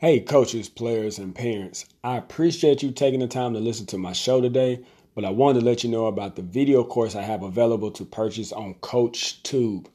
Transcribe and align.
Hey, 0.00 0.20
coaches, 0.20 0.68
players, 0.68 1.18
and 1.18 1.34
parents. 1.34 1.84
I 2.04 2.18
appreciate 2.18 2.84
you 2.84 2.92
taking 2.92 3.18
the 3.18 3.26
time 3.26 3.54
to 3.54 3.58
listen 3.58 3.84
to 3.86 3.98
my 3.98 4.12
show 4.12 4.40
today, 4.40 4.78
but 5.16 5.24
I 5.24 5.30
wanted 5.30 5.58
to 5.58 5.66
let 5.66 5.82
you 5.82 5.90
know 5.90 6.06
about 6.06 6.36
the 6.36 6.42
video 6.42 6.84
course 6.84 7.16
I 7.16 7.22
have 7.22 7.42
available 7.42 7.90
to 7.90 8.04
purchase 8.04 8.52
on 8.52 8.74
CoachTube. 8.74 9.86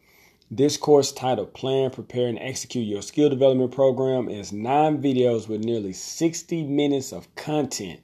This 0.52 0.76
course, 0.76 1.13
titled 1.13 1.54
Plan, 1.54 1.89
Prepare, 1.89 2.28
and 2.28 2.38
Execute 2.38 2.86
Your 2.86 3.02
Skill 3.02 3.29
Development 3.29 3.71
Program, 3.71 4.28
is 4.28 4.52
nine 4.52 5.02
videos 5.02 5.47
with 5.47 5.63
nearly 5.63 5.93
60 5.93 6.63
minutes 6.63 7.13
of 7.13 7.33
content. 7.35 8.01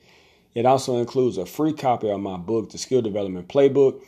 It 0.56 0.66
also 0.66 1.00
includes 1.00 1.38
a 1.38 1.46
free 1.46 1.74
copy 1.74 2.10
of 2.10 2.22
my 2.22 2.38
book, 2.38 2.70
The 2.70 2.78
Skill 2.78 3.02
Development 3.02 3.50
Playbook, 3.50 4.02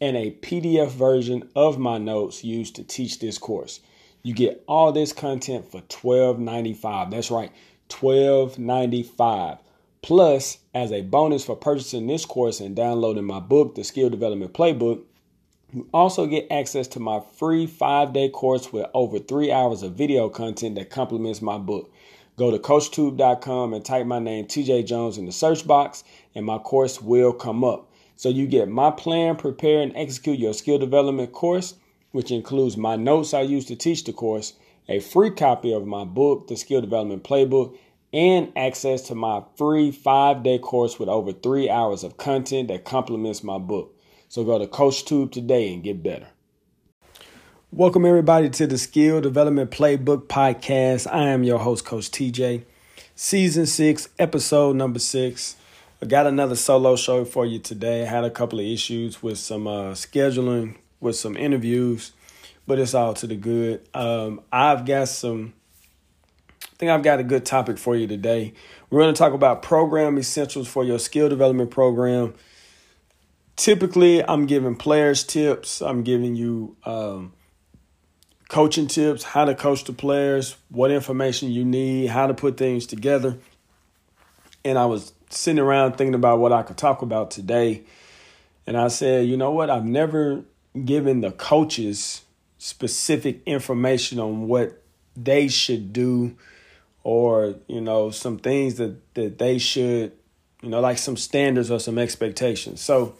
and 0.00 0.16
a 0.16 0.30
PDF 0.30 0.92
version 0.92 1.50
of 1.54 1.78
my 1.78 1.98
notes 1.98 2.42
used 2.42 2.74
to 2.76 2.84
teach 2.84 3.18
this 3.18 3.36
course. 3.36 3.80
You 4.24 4.32
get 4.32 4.64
all 4.66 4.90
this 4.90 5.12
content 5.12 5.70
for 5.70 5.82
$12.95. 5.82 7.10
That's 7.10 7.30
right, 7.30 7.52
$12.95. 7.90 9.58
Plus, 10.00 10.58
as 10.72 10.92
a 10.92 11.02
bonus 11.02 11.44
for 11.44 11.54
purchasing 11.54 12.06
this 12.06 12.24
course 12.24 12.58
and 12.60 12.74
downloading 12.74 13.24
my 13.24 13.38
book, 13.38 13.74
The 13.74 13.84
Skill 13.84 14.08
Development 14.08 14.50
Playbook, 14.50 15.02
you 15.74 15.86
also 15.92 16.26
get 16.26 16.50
access 16.50 16.88
to 16.88 17.00
my 17.00 17.20
free 17.36 17.66
five 17.66 18.14
day 18.14 18.30
course 18.30 18.72
with 18.72 18.86
over 18.94 19.18
three 19.18 19.52
hours 19.52 19.82
of 19.82 19.92
video 19.92 20.30
content 20.30 20.76
that 20.76 20.88
complements 20.88 21.42
my 21.42 21.58
book. 21.58 21.92
Go 22.38 22.50
to 22.50 22.58
CoachTube.com 22.58 23.74
and 23.74 23.84
type 23.84 24.06
my 24.06 24.20
name, 24.20 24.46
TJ 24.46 24.86
Jones, 24.86 25.18
in 25.18 25.26
the 25.26 25.32
search 25.32 25.66
box, 25.66 26.02
and 26.34 26.46
my 26.46 26.56
course 26.56 27.02
will 27.02 27.34
come 27.34 27.62
up. 27.62 27.90
So 28.16 28.30
you 28.30 28.46
get 28.46 28.68
my 28.70 28.90
plan, 28.90 29.36
prepare, 29.36 29.82
and 29.82 29.94
execute 29.94 30.38
your 30.38 30.54
skill 30.54 30.78
development 30.78 31.32
course 31.32 31.74
which 32.14 32.30
includes 32.30 32.76
my 32.76 32.94
notes 32.94 33.34
I 33.34 33.40
use 33.40 33.64
to 33.64 33.74
teach 33.74 34.04
the 34.04 34.12
course, 34.12 34.52
a 34.88 35.00
free 35.00 35.32
copy 35.32 35.72
of 35.72 35.84
my 35.84 36.04
book, 36.04 36.46
The 36.46 36.56
Skill 36.56 36.80
Development 36.80 37.24
Playbook, 37.24 37.76
and 38.12 38.52
access 38.54 39.02
to 39.08 39.16
my 39.16 39.42
free 39.56 39.90
five 39.90 40.44
day 40.44 40.60
course 40.60 40.96
with 40.96 41.08
over 41.08 41.32
three 41.32 41.68
hours 41.68 42.04
of 42.04 42.16
content 42.16 42.68
that 42.68 42.84
complements 42.84 43.42
my 43.42 43.58
book. 43.58 43.96
So 44.28 44.44
go 44.44 44.60
to 44.60 44.68
CoachTube 44.68 45.32
today 45.32 45.74
and 45.74 45.82
get 45.82 46.04
better. 46.04 46.28
Welcome, 47.72 48.06
everybody, 48.06 48.48
to 48.48 48.68
the 48.68 48.78
Skill 48.78 49.20
Development 49.20 49.68
Playbook 49.68 50.28
Podcast. 50.28 51.12
I 51.12 51.30
am 51.30 51.42
your 51.42 51.58
host, 51.58 51.84
Coach 51.84 52.12
TJ. 52.12 52.62
Season 53.16 53.66
six, 53.66 54.08
episode 54.20 54.76
number 54.76 55.00
six. 55.00 55.56
I 56.00 56.06
got 56.06 56.28
another 56.28 56.54
solo 56.54 56.94
show 56.94 57.24
for 57.24 57.44
you 57.44 57.58
today. 57.58 58.02
I 58.02 58.06
had 58.06 58.22
a 58.22 58.30
couple 58.30 58.60
of 58.60 58.66
issues 58.66 59.20
with 59.20 59.38
some 59.38 59.66
uh, 59.66 59.94
scheduling 59.94 60.76
with 61.04 61.16
some 61.16 61.36
interviews, 61.36 62.12
but 62.66 62.78
it's 62.78 62.94
all 62.94 63.14
to 63.14 63.26
the 63.26 63.36
good. 63.36 63.86
Um, 63.94 64.40
I've 64.50 64.84
got 64.86 65.08
some, 65.08 65.54
I 66.64 66.76
think 66.78 66.90
I've 66.90 67.02
got 67.02 67.20
a 67.20 67.24
good 67.24 67.46
topic 67.46 67.78
for 67.78 67.94
you 67.94 68.06
today. 68.06 68.54
We're 68.90 69.02
going 69.02 69.14
to 69.14 69.18
talk 69.18 69.32
about 69.34 69.62
program 69.62 70.18
essentials 70.18 70.66
for 70.66 70.82
your 70.82 70.98
skill 70.98 71.28
development 71.28 71.70
program. 71.70 72.34
Typically, 73.56 74.26
I'm 74.26 74.46
giving 74.46 74.74
players 74.74 75.22
tips, 75.22 75.80
I'm 75.80 76.02
giving 76.02 76.34
you 76.34 76.76
um, 76.84 77.34
coaching 78.48 78.88
tips, 78.88 79.22
how 79.22 79.44
to 79.44 79.54
coach 79.54 79.84
the 79.84 79.92
players, 79.92 80.56
what 80.70 80.90
information 80.90 81.50
you 81.50 81.64
need, 81.64 82.08
how 82.08 82.26
to 82.26 82.34
put 82.34 82.56
things 82.56 82.86
together. 82.86 83.38
And 84.64 84.78
I 84.78 84.86
was 84.86 85.12
sitting 85.28 85.58
around 85.60 85.96
thinking 85.96 86.14
about 86.14 86.38
what 86.38 86.52
I 86.52 86.62
could 86.62 86.76
talk 86.76 87.02
about 87.02 87.30
today. 87.30 87.82
And 88.66 88.76
I 88.76 88.88
said, 88.88 89.26
you 89.28 89.36
know 89.36 89.50
what? 89.50 89.70
I've 89.70 89.84
never 89.84 90.44
giving 90.82 91.20
the 91.20 91.30
coaches 91.30 92.22
specific 92.58 93.42
information 93.46 94.18
on 94.18 94.48
what 94.48 94.82
they 95.16 95.48
should 95.48 95.92
do 95.92 96.36
or 97.02 97.54
you 97.68 97.80
know 97.80 98.10
some 98.10 98.38
things 98.38 98.76
that 98.76 99.14
that 99.14 99.38
they 99.38 99.58
should 99.58 100.12
you 100.62 100.68
know 100.70 100.80
like 100.80 100.98
some 100.98 101.16
standards 101.16 101.70
or 101.70 101.78
some 101.78 101.98
expectations. 101.98 102.80
So 102.80 103.16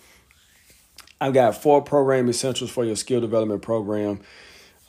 i've 1.20 1.34
got 1.34 1.55
four 1.62 1.80
program 1.83 2.28
essentials 2.28 2.70
for 2.70 2.84
your 2.84 2.96
skill 2.96 3.20
development 3.20 3.62
program. 3.62 4.20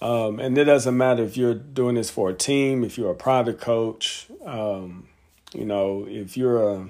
Um, 0.01 0.39
and 0.39 0.57
it 0.57 0.66
doesn't 0.66 0.97
matter 0.97 1.23
if 1.23 1.38
you're 1.38 1.53
doing 1.53 1.95
this 1.95 2.09
for 2.09 2.29
a 2.29 2.34
team 2.34 2.84
if 2.84 2.97
you're 2.97 3.12
a 3.12 3.16
private 3.16 3.62
coach 3.62 4.28
um, 4.45 5.07
you 5.53 5.66
know 5.66 6.06
if 6.07 6.35
you're 6.35 6.69
a 6.69 6.89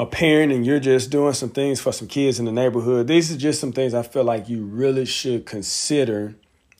a 0.00 0.06
parent 0.06 0.50
and 0.50 0.64
you're 0.64 0.80
just 0.80 1.10
doing 1.10 1.34
some 1.34 1.50
things 1.50 1.78
for 1.78 1.92
some 1.92 2.08
kids 2.08 2.38
in 2.38 2.46
the 2.46 2.52
neighborhood, 2.52 3.06
these 3.06 3.30
are 3.30 3.36
just 3.36 3.60
some 3.60 3.70
things 3.70 3.92
I 3.92 4.00
feel 4.00 4.24
like 4.24 4.48
you 4.48 4.64
really 4.64 5.04
should 5.04 5.44
consider 5.44 6.36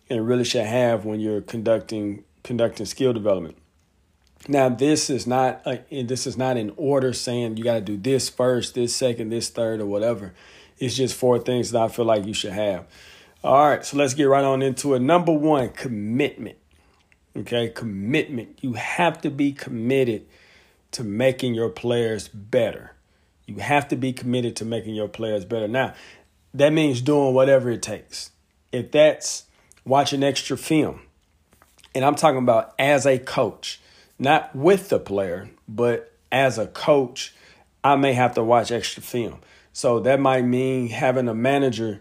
and 0.09 0.27
really 0.27 0.43
should 0.43 0.65
have 0.65 1.05
when 1.05 1.21
you're 1.21 1.43
conducting 1.43 2.25
conducting 2.43 2.87
skill 2.87 3.13
development. 3.13 3.59
Now, 4.49 4.71
this 4.71 5.11
is 5.11 5.27
not 5.27 5.61
a, 5.67 6.03
this 6.03 6.27
is 6.27 6.39
not 6.39 6.57
in 6.57 6.73
order 6.79 7.13
saying 7.13 7.59
you 7.59 7.65
got 7.65 7.75
to 7.75 7.81
do 7.83 7.99
this 7.99 8.31
first, 8.31 8.75
this 8.75 8.97
second, 8.97 9.29
this 9.29 9.51
third, 9.51 9.83
or 9.83 9.87
whatever. 9.87 10.33
It's 10.79 10.97
just 10.97 11.15
four 11.15 11.39
things 11.39 11.73
that 11.73 11.83
I 11.83 11.89
feel 11.89 12.07
like 12.07 12.25
you 12.25 12.33
should 12.33 12.55
have. 12.55 12.87
All 13.45 13.69
right, 13.69 13.85
so 13.85 13.99
let's 13.99 14.15
get 14.15 14.25
right 14.25 14.45
on 14.45 14.63
into 14.63 14.95
it. 14.95 15.01
Number 15.01 15.33
one, 15.33 15.69
commitment. 15.69 16.57
Okay, 17.37 17.69
commitment. 17.69 18.61
You 18.63 18.73
have 18.73 19.21
to 19.21 19.31
be 19.31 19.53
committed 19.53 20.25
to 20.93 21.05
making 21.05 21.53
your 21.53 21.69
players 21.69 22.27
better. 22.27 22.95
You 23.51 23.57
have 23.57 23.89
to 23.89 23.97
be 23.97 24.13
committed 24.13 24.55
to 24.57 24.65
making 24.65 24.95
your 24.95 25.09
players 25.09 25.45
better. 25.45 25.67
Now, 25.67 25.95
that 26.55 26.73
means 26.73 27.01
doing 27.01 27.35
whatever 27.35 27.69
it 27.69 27.83
takes. 27.83 28.31
If 28.71 28.93
that's 28.93 29.47
watching 29.85 30.23
extra 30.23 30.57
film, 30.57 31.01
and 31.93 32.05
I'm 32.05 32.15
talking 32.15 32.39
about 32.39 32.75
as 32.79 33.07
a 33.07 33.19
coach, 33.19 33.81
not 34.21 34.55
with 34.55 34.89
the 34.89 35.01
player, 35.01 35.51
but 35.67 36.13
as 36.31 36.59
a 36.59 36.69
coach, 36.69 37.35
I 37.83 37.97
may 37.97 38.13
have 38.13 38.35
to 38.35 38.45
watch 38.45 38.71
extra 38.71 39.03
film. 39.03 39.41
So 39.73 39.99
that 39.99 40.21
might 40.21 40.43
mean 40.43 40.89
having 40.89 41.27
a 41.27 41.35
manager 41.35 42.01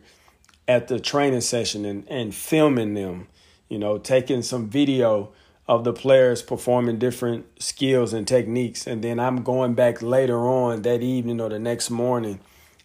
at 0.67 0.87
the 0.87 0.99
training 0.99 1.41
session 1.41 1.83
and, 1.83 2.07
and 2.09 2.35
filming 2.35 2.93
them, 2.93 3.27
you 3.69 3.79
know, 3.79 3.97
taking 3.97 4.43
some 4.43 4.69
video 4.69 5.31
of 5.69 5.83
the 5.83 5.93
players 5.93 6.41
performing 6.41 6.97
different 6.97 7.45
skills 7.61 8.11
and 8.11 8.27
techniques. 8.27 8.87
And 8.87 9.03
then 9.03 9.19
I'm 9.19 9.43
going 9.43 9.75
back 9.75 10.01
later 10.01 10.39
on 10.39 10.81
that 10.81 11.03
evening 11.03 11.39
or 11.39 11.49
the 11.49 11.59
next 11.59 11.91
morning 11.91 12.39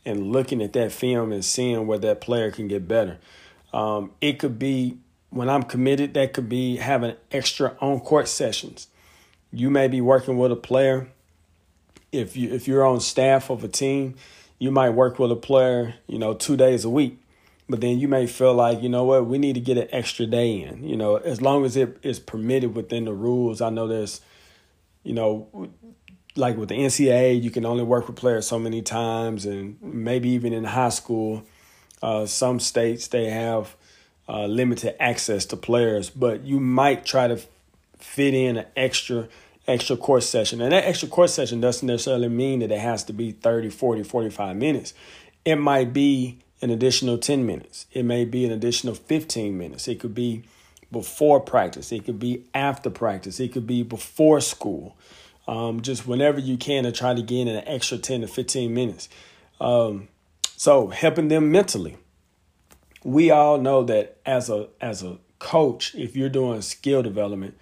and 0.04 0.30
looking 0.30 0.60
at 0.60 0.74
that 0.74 0.92
film 0.92 1.32
and 1.32 1.42
seeing 1.42 1.86
where 1.86 1.98
that 2.00 2.20
player 2.20 2.50
can 2.50 2.68
get 2.68 2.86
better. 2.86 3.16
Um, 3.72 4.12
it 4.20 4.38
could 4.38 4.58
be 4.58 4.98
when 5.30 5.48
I'm 5.48 5.62
committed, 5.62 6.12
that 6.12 6.34
could 6.34 6.50
be 6.50 6.76
having 6.76 7.16
extra 7.32 7.74
on 7.80 8.00
court 8.00 8.28
sessions. 8.28 8.88
You 9.50 9.70
may 9.70 9.88
be 9.88 10.02
working 10.02 10.36
with 10.36 10.52
a 10.52 10.56
player. 10.56 11.08
If 12.12 12.36
you 12.36 12.52
if 12.52 12.68
you're 12.68 12.84
on 12.84 13.00
staff 13.00 13.48
of 13.48 13.64
a 13.64 13.68
team, 13.68 14.14
you 14.58 14.70
might 14.70 14.90
work 14.90 15.18
with 15.18 15.32
a 15.32 15.36
player, 15.36 15.94
you 16.06 16.18
know, 16.18 16.34
two 16.34 16.56
days 16.58 16.84
a 16.84 16.90
week 16.90 17.18
but 17.68 17.80
then 17.80 17.98
you 17.98 18.08
may 18.08 18.26
feel 18.26 18.54
like 18.54 18.82
you 18.82 18.88
know 18.88 19.04
what 19.04 19.26
we 19.26 19.38
need 19.38 19.54
to 19.54 19.60
get 19.60 19.78
an 19.78 19.88
extra 19.90 20.26
day 20.26 20.62
in. 20.62 20.84
You 20.84 20.96
know 20.96 21.16
as 21.16 21.40
long 21.40 21.64
as 21.64 21.76
it 21.76 21.98
is 22.02 22.18
permitted 22.18 22.74
within 22.74 23.04
the 23.04 23.12
rules 23.12 23.60
i 23.60 23.70
know 23.70 23.86
there's 23.86 24.20
you 25.02 25.14
know 25.14 25.70
like 26.36 26.56
with 26.56 26.68
the 26.68 26.76
ncaa 26.76 27.42
you 27.42 27.50
can 27.50 27.64
only 27.64 27.84
work 27.84 28.06
with 28.06 28.16
players 28.16 28.46
so 28.46 28.58
many 28.58 28.82
times 28.82 29.46
and 29.46 29.80
maybe 29.80 30.28
even 30.30 30.52
in 30.52 30.64
high 30.64 30.88
school 30.88 31.44
uh, 32.02 32.26
some 32.26 32.60
states 32.60 33.08
they 33.08 33.30
have 33.30 33.76
uh, 34.28 34.46
limited 34.46 34.94
access 35.00 35.46
to 35.46 35.56
players 35.56 36.10
but 36.10 36.42
you 36.44 36.60
might 36.60 37.04
try 37.06 37.28
to 37.28 37.40
fit 37.98 38.34
in 38.34 38.58
an 38.58 38.66
extra 38.76 39.28
extra 39.66 39.96
course 39.96 40.28
session. 40.28 40.60
And 40.60 40.72
that 40.72 40.84
extra 40.84 41.08
course 41.08 41.34
session 41.34 41.60
doesn't 41.60 41.86
necessarily 41.86 42.28
mean 42.28 42.60
that 42.60 42.70
it 42.70 42.80
has 42.80 43.04
to 43.04 43.12
be 43.12 43.32
30 43.32 43.70
40 43.70 44.02
45 44.02 44.56
minutes. 44.56 44.94
It 45.44 45.56
might 45.56 45.92
be 45.92 46.38
an 46.64 46.70
additional 46.70 47.18
10 47.18 47.44
minutes. 47.44 47.84
It 47.92 48.06
may 48.06 48.24
be 48.24 48.46
an 48.46 48.50
additional 48.50 48.94
15 48.94 49.56
minutes. 49.56 49.86
It 49.86 50.00
could 50.00 50.14
be 50.14 50.44
before 50.90 51.38
practice. 51.38 51.92
It 51.92 52.06
could 52.06 52.18
be 52.18 52.46
after 52.54 52.88
practice. 52.88 53.38
It 53.38 53.52
could 53.52 53.66
be 53.66 53.82
before 53.82 54.40
school. 54.40 54.96
Um, 55.46 55.82
just 55.82 56.06
whenever 56.06 56.40
you 56.40 56.56
can 56.56 56.84
to 56.84 56.92
try 56.92 57.12
to 57.12 57.20
gain 57.20 57.48
an 57.48 57.62
extra 57.66 57.98
10 57.98 58.22
to 58.22 58.26
15 58.26 58.72
minutes. 58.72 59.10
Um, 59.60 60.08
so 60.56 60.88
helping 60.88 61.28
them 61.28 61.52
mentally. 61.52 61.98
We 63.04 63.30
all 63.30 63.58
know 63.58 63.82
that 63.84 64.16
as 64.24 64.48
a 64.48 64.68
as 64.80 65.02
a 65.02 65.18
coach, 65.38 65.94
if 65.94 66.16
you're 66.16 66.30
doing 66.30 66.62
skill 66.62 67.02
development, 67.02 67.58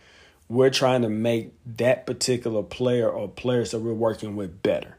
we're 0.49 0.71
trying 0.71 1.03
to 1.03 1.09
make 1.09 1.55
that 1.67 2.07
particular 2.07 2.63
player 2.63 3.11
or 3.11 3.29
players 3.29 3.73
that 3.73 3.81
we're 3.81 3.93
working 3.93 4.37
with 4.37 4.63
better 4.63 4.97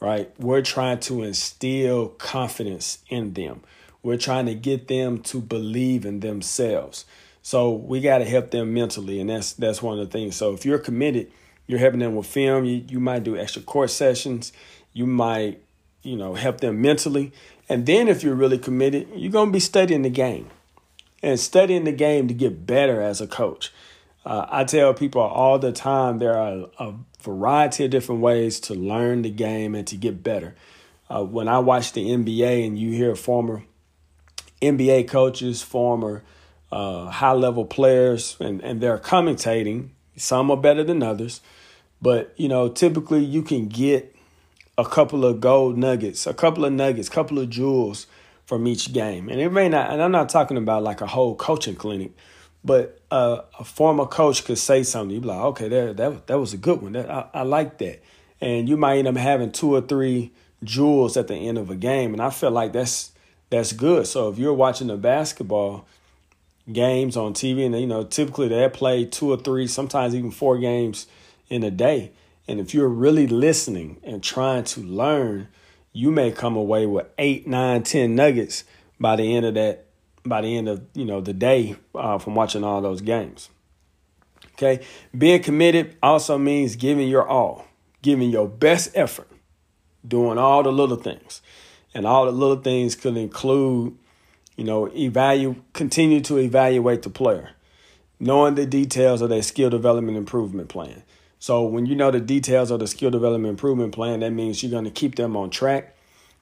right? 0.00 0.30
We're 0.38 0.62
trying 0.62 1.00
to 1.00 1.22
instill 1.22 2.08
confidence 2.08 2.98
in 3.08 3.32
them. 3.34 3.62
We're 4.02 4.16
trying 4.16 4.46
to 4.46 4.54
get 4.54 4.88
them 4.88 5.18
to 5.22 5.40
believe 5.40 6.06
in 6.06 6.20
themselves. 6.20 7.04
So 7.42 7.70
we 7.72 8.00
got 8.00 8.18
to 8.18 8.24
help 8.24 8.50
them 8.50 8.74
mentally, 8.74 9.20
and 9.20 9.30
that's 9.30 9.52
that's 9.52 9.82
one 9.82 9.98
of 9.98 10.04
the 10.04 10.12
things. 10.12 10.36
So 10.36 10.52
if 10.52 10.64
you're 10.64 10.78
committed, 10.78 11.30
you're 11.66 11.78
helping 11.78 12.00
them 12.00 12.14
with 12.16 12.26
film. 12.26 12.64
You 12.64 12.84
you 12.88 13.00
might 13.00 13.24
do 13.24 13.36
extra 13.36 13.62
court 13.62 13.90
sessions. 13.90 14.52
You 14.92 15.06
might 15.06 15.60
you 16.02 16.16
know 16.16 16.34
help 16.34 16.60
them 16.60 16.80
mentally, 16.80 17.32
and 17.68 17.86
then 17.86 18.08
if 18.08 18.22
you're 18.22 18.34
really 18.34 18.58
committed, 18.58 19.08
you're 19.14 19.32
gonna 19.32 19.50
be 19.50 19.60
studying 19.60 20.02
the 20.02 20.10
game, 20.10 20.50
and 21.22 21.38
studying 21.38 21.84
the 21.84 21.92
game 21.92 22.28
to 22.28 22.34
get 22.34 22.66
better 22.66 23.00
as 23.00 23.20
a 23.20 23.26
coach. 23.26 23.72
Uh, 24.26 24.44
I 24.50 24.64
tell 24.64 24.92
people 24.92 25.22
all 25.22 25.60
the 25.60 25.70
time 25.70 26.18
there 26.18 26.36
are 26.36 26.66
a 26.80 26.94
variety 27.22 27.84
of 27.84 27.92
different 27.92 28.22
ways 28.22 28.58
to 28.60 28.74
learn 28.74 29.22
the 29.22 29.30
game 29.30 29.76
and 29.76 29.86
to 29.86 29.96
get 29.96 30.24
better. 30.24 30.56
Uh, 31.08 31.22
when 31.22 31.46
I 31.46 31.60
watch 31.60 31.92
the 31.92 32.08
NBA 32.08 32.66
and 32.66 32.76
you 32.76 32.90
hear 32.90 33.14
former 33.14 33.62
NBA 34.60 35.06
coaches, 35.06 35.62
former 35.62 36.24
uh, 36.72 37.06
high 37.06 37.34
level 37.34 37.64
players, 37.64 38.36
and, 38.40 38.60
and 38.62 38.80
they're 38.80 38.98
commentating, 38.98 39.90
some 40.16 40.50
are 40.50 40.56
better 40.56 40.82
than 40.82 41.04
others. 41.04 41.40
But, 42.02 42.34
you 42.36 42.48
know, 42.48 42.68
typically 42.68 43.24
you 43.24 43.42
can 43.42 43.68
get 43.68 44.16
a 44.76 44.84
couple 44.84 45.24
of 45.24 45.40
gold 45.40 45.78
nuggets, 45.78 46.26
a 46.26 46.34
couple 46.34 46.64
of 46.64 46.72
nuggets, 46.72 47.08
couple 47.08 47.38
of 47.38 47.48
jewels 47.48 48.08
from 48.44 48.66
each 48.66 48.92
game. 48.92 49.28
And 49.28 49.40
it 49.40 49.50
may 49.50 49.68
not, 49.68 49.92
and 49.92 50.02
I'm 50.02 50.10
not 50.10 50.30
talking 50.30 50.56
about 50.56 50.82
like 50.82 51.00
a 51.00 51.06
whole 51.06 51.36
coaching 51.36 51.76
clinic, 51.76 52.10
but 52.66 53.00
uh, 53.10 53.42
a 53.58 53.64
former 53.64 54.06
coach 54.06 54.44
could 54.44 54.58
say 54.58 54.82
something. 54.82 55.14
You'd 55.14 55.22
be 55.22 55.28
like, 55.28 55.38
okay, 55.38 55.68
that 55.68 55.96
that, 55.96 56.26
that 56.26 56.38
was 56.38 56.52
a 56.52 56.56
good 56.56 56.82
one. 56.82 56.92
That, 56.92 57.08
I, 57.08 57.26
I 57.32 57.42
like 57.42 57.78
that. 57.78 58.02
And 58.40 58.68
you 58.68 58.76
might 58.76 58.98
end 58.98 59.08
up 59.08 59.16
having 59.16 59.52
two 59.52 59.74
or 59.74 59.80
three 59.80 60.32
jewels 60.64 61.16
at 61.16 61.28
the 61.28 61.34
end 61.34 61.58
of 61.58 61.70
a 61.70 61.76
game. 61.76 62.12
And 62.12 62.20
I 62.20 62.30
feel 62.30 62.50
like 62.50 62.72
that's 62.72 63.12
that's 63.50 63.72
good. 63.72 64.06
So 64.06 64.28
if 64.28 64.38
you're 64.38 64.52
watching 64.52 64.88
the 64.88 64.96
basketball 64.96 65.86
games 66.70 67.16
on 67.16 67.32
TV, 67.32 67.64
and 67.64 67.78
you 67.78 67.86
know, 67.86 68.02
typically 68.04 68.48
they 68.48 68.68
play 68.68 69.04
two 69.04 69.30
or 69.30 69.36
three, 69.36 69.66
sometimes 69.68 70.14
even 70.14 70.30
four 70.30 70.58
games 70.58 71.06
in 71.48 71.62
a 71.62 71.70
day. 71.70 72.10
And 72.48 72.60
if 72.60 72.74
you're 72.74 72.88
really 72.88 73.26
listening 73.26 73.98
and 74.02 74.22
trying 74.22 74.64
to 74.64 74.80
learn, 74.80 75.48
you 75.92 76.10
may 76.10 76.30
come 76.30 76.56
away 76.56 76.86
with 76.86 77.06
eight, 77.18 77.46
nine, 77.46 77.82
ten 77.84 78.14
nuggets 78.14 78.64
by 78.98 79.16
the 79.16 79.34
end 79.34 79.46
of 79.46 79.54
that, 79.54 79.85
by 80.28 80.40
the 80.40 80.56
end 80.56 80.68
of 80.68 80.84
you 80.94 81.04
know 81.04 81.20
the 81.20 81.32
day 81.32 81.76
uh, 81.94 82.18
from 82.18 82.34
watching 82.34 82.64
all 82.64 82.80
those 82.80 83.00
games. 83.00 83.50
Okay, 84.54 84.84
being 85.16 85.42
committed 85.42 85.96
also 86.02 86.38
means 86.38 86.76
giving 86.76 87.08
your 87.08 87.28
all, 87.28 87.66
giving 88.02 88.30
your 88.30 88.48
best 88.48 88.90
effort, 88.94 89.28
doing 90.06 90.38
all 90.38 90.62
the 90.62 90.72
little 90.72 90.96
things, 90.96 91.42
and 91.94 92.06
all 92.06 92.24
the 92.24 92.32
little 92.32 92.62
things 92.62 92.94
could 92.94 93.16
include, 93.16 93.96
you 94.56 94.64
know, 94.64 94.86
evaluate, 94.94 95.72
continue 95.74 96.20
to 96.22 96.38
evaluate 96.38 97.02
the 97.02 97.10
player, 97.10 97.50
knowing 98.18 98.54
the 98.54 98.66
details 98.66 99.20
of 99.20 99.28
their 99.28 99.42
skill 99.42 99.68
development 99.68 100.16
improvement 100.16 100.68
plan 100.68 101.02
so 101.38 101.62
when 101.64 101.86
you 101.86 101.94
know 101.94 102.10
the 102.10 102.20
details 102.20 102.70
of 102.70 102.80
the 102.80 102.86
skill 102.86 103.10
development 103.10 103.50
improvement 103.50 103.94
plan, 103.94 104.20
that 104.20 104.30
means 104.30 104.62
you're 104.62 104.70
going 104.70 104.84
to 104.84 104.90
keep 104.90 105.16
them 105.16 105.36
on 105.36 105.50
track. 105.50 105.94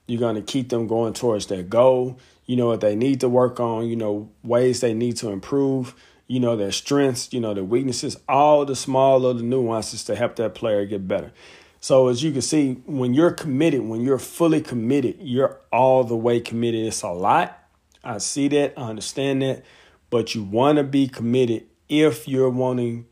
You're 0.07 0.19
going 0.19 0.35
to 0.35 0.41
keep 0.41 0.69
them 0.69 0.87
going 0.87 1.13
towards 1.13 1.47
their 1.47 1.63
goal. 1.63 2.19
You 2.45 2.55
know 2.55 2.67
what 2.67 2.81
they 2.81 2.95
need 2.95 3.21
to 3.21 3.29
work 3.29 3.59
on, 3.59 3.87
you 3.87 3.95
know, 3.95 4.29
ways 4.43 4.79
they 4.81 4.93
need 4.93 5.17
to 5.17 5.29
improve, 5.29 5.95
you 6.27 6.39
know, 6.39 6.55
their 6.55 6.71
strengths, 6.71 7.33
you 7.33 7.39
know, 7.39 7.53
their 7.53 7.63
weaknesses, 7.63 8.17
all 8.27 8.65
the 8.65 8.75
small 8.75 9.19
little 9.19 9.41
nuances 9.41 10.03
to 10.05 10.15
help 10.15 10.35
that 10.35 10.55
player 10.55 10.85
get 10.85 11.07
better. 11.07 11.31
So 11.79 12.07
as 12.07 12.23
you 12.23 12.31
can 12.31 12.41
see, 12.41 12.81
when 12.85 13.13
you're 13.13 13.31
committed, 13.31 13.81
when 13.81 14.01
you're 14.01 14.17
fully 14.17 14.61
committed, 14.61 15.17
you're 15.19 15.59
all 15.71 16.03
the 16.03 16.15
way 16.15 16.39
committed. 16.39 16.85
It's 16.85 17.03
a 17.03 17.09
lot. 17.09 17.59
I 18.03 18.17
see 18.19 18.47
that, 18.49 18.73
I 18.77 18.89
understand 18.89 19.41
that, 19.41 19.63
but 20.09 20.33
you 20.33 20.43
want 20.43 20.77
to 20.77 20.83
be 20.83 21.07
committed 21.07 21.65
if 21.89 22.27
you're 22.27 22.49
wanting 22.49 23.05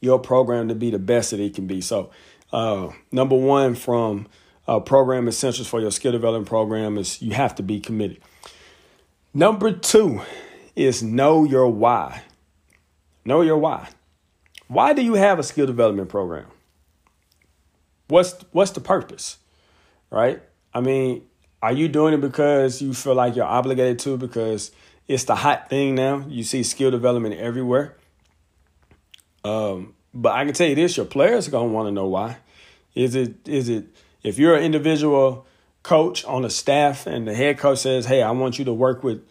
your 0.00 0.18
program 0.18 0.68
to 0.68 0.74
be 0.74 0.90
the 0.90 0.98
best 0.98 1.30
that 1.30 1.40
it 1.40 1.54
can 1.54 1.66
be. 1.66 1.80
So, 1.80 2.10
uh, 2.52 2.90
number 3.12 3.36
one 3.36 3.74
from 3.74 4.26
uh, 4.70 4.78
program 4.78 5.26
essentials 5.26 5.66
for 5.66 5.80
your 5.80 5.90
skill 5.90 6.12
development 6.12 6.46
program 6.46 6.96
is 6.96 7.20
you 7.20 7.32
have 7.32 7.56
to 7.56 7.62
be 7.62 7.80
committed. 7.80 8.20
Number 9.34 9.72
two 9.72 10.20
is 10.76 11.02
know 11.02 11.42
your 11.42 11.66
why. 11.66 12.22
Know 13.24 13.40
your 13.40 13.58
why. 13.58 13.88
Why 14.68 14.92
do 14.92 15.02
you 15.02 15.14
have 15.14 15.40
a 15.40 15.42
skill 15.42 15.66
development 15.66 16.08
program? 16.08 16.46
What's 18.06 18.36
what's 18.52 18.70
the 18.70 18.80
purpose? 18.80 19.38
Right? 20.08 20.40
I 20.72 20.80
mean, 20.80 21.24
are 21.60 21.72
you 21.72 21.88
doing 21.88 22.14
it 22.14 22.20
because 22.20 22.80
you 22.80 22.94
feel 22.94 23.16
like 23.16 23.34
you're 23.34 23.44
obligated 23.44 23.98
to 24.00 24.16
because 24.16 24.70
it's 25.08 25.24
the 25.24 25.34
hot 25.34 25.68
thing 25.68 25.96
now? 25.96 26.24
You 26.28 26.44
see 26.44 26.62
skill 26.62 26.92
development 26.92 27.34
everywhere. 27.34 27.96
Um, 29.42 29.94
but 30.14 30.32
I 30.32 30.44
can 30.44 30.54
tell 30.54 30.68
you 30.68 30.76
this: 30.76 30.96
your 30.96 31.06
players 31.06 31.48
are 31.48 31.50
gonna 31.50 31.72
want 31.72 31.88
to 31.88 31.92
know 31.92 32.06
why. 32.06 32.36
Is 32.94 33.16
it 33.16 33.48
is 33.48 33.68
it 33.68 33.86
if 34.22 34.38
you're 34.38 34.54
an 34.54 34.62
individual 34.62 35.46
coach 35.82 36.24
on 36.24 36.44
a 36.44 36.50
staff 36.50 37.06
and 37.06 37.26
the 37.26 37.34
head 37.34 37.58
coach 37.58 37.78
says, 37.78 38.06
"Hey, 38.06 38.22
I 38.22 38.30
want 38.30 38.58
you 38.58 38.64
to 38.66 38.72
work 38.72 39.02
with 39.02 39.22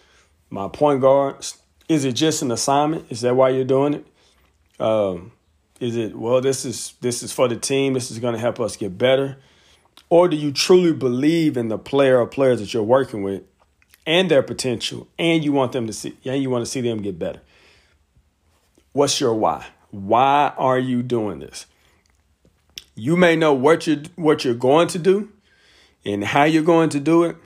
my 0.50 0.68
point 0.68 1.02
guards," 1.02 1.58
is 1.88 2.06
it 2.06 2.14
just 2.14 2.42
an 2.42 2.52
assignment? 2.52 3.06
Is 3.10 3.22
that 3.22 3.36
why 3.36 3.50
you're 3.50 3.66
doing 3.66 3.94
it? 3.96 4.06
Um, 4.82 5.32
is 5.80 5.96
it 5.96 6.16
well? 6.16 6.42
This 6.42 6.66
is 6.66 6.94
this 7.02 7.24
is 7.24 7.32
for 7.32 7.48
the 7.48 7.56
team. 7.56 7.94
This 7.94 8.12
is 8.12 8.20
going 8.20 8.34
to 8.34 8.40
help 8.40 8.60
us 8.60 8.78
get 8.78 8.98
better, 8.98 9.38
or 10.10 10.28
do 10.28 10.36
you 10.36 10.52
truly 10.52 10.94
believe 10.94 11.58
in 11.58 11.68
the 11.68 11.78
player 11.78 12.20
or 12.20 12.28
players 12.28 12.60
that 12.60 12.74
you're 12.74 12.84
working 12.84 13.24
with 13.24 13.44
and 14.06 14.30
their 14.30 14.44
potential, 14.44 15.08
and 15.18 15.44
you 15.44 15.52
want 15.52 15.72
them 15.72 15.88
to 15.88 15.94
see, 15.94 16.16
and 16.26 16.42
you 16.42 16.50
want 16.50 16.66
to 16.66 16.72
see 16.72 16.82
them 16.82 17.02
get 17.02 17.20
better? 17.20 17.42
What's 18.94 19.20
your 19.20 19.34
why? 19.34 19.68
Why 19.92 20.54
are 20.58 20.80
you 20.80 21.02
doing 21.04 21.40
this? 21.40 21.66
You 23.00 23.16
may 23.16 23.36
know 23.36 23.54
what 23.54 23.88
you 23.88 24.04
what 24.16 24.44
you're 24.44 24.54
going 24.54 24.88
to 24.90 25.00
do 25.00 25.30
and 26.06 26.24
how 26.24 26.44
you're 26.44 26.64
going 26.64 26.90
to 26.90 27.00
do 27.00 27.24
it, 27.24 27.38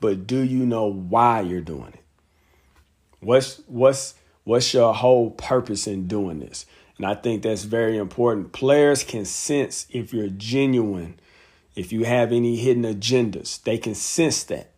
but 0.00 0.26
do 0.26 0.40
you 0.40 0.66
know 0.66 0.86
why 0.86 1.40
you're 1.40 1.60
doing 1.60 1.94
it? 1.94 2.04
What's 3.20 3.62
what's 3.66 4.14
what's 4.44 4.74
your 4.74 4.92
whole 4.94 5.30
purpose 5.30 5.86
in 5.86 6.06
doing 6.06 6.40
this? 6.40 6.66
And 6.98 7.06
I 7.06 7.14
think 7.14 7.42
that's 7.42 7.64
very 7.64 7.96
important. 7.96 8.52
Players 8.52 9.02
can 9.02 9.24
sense 9.24 9.86
if 9.90 10.12
you're 10.12 10.28
genuine, 10.28 11.18
if 11.74 11.92
you 11.92 12.04
have 12.04 12.32
any 12.32 12.56
hidden 12.56 12.84
agendas. 12.84 13.62
They 13.62 13.78
can 13.78 13.94
sense 13.94 14.44
that. 14.44 14.72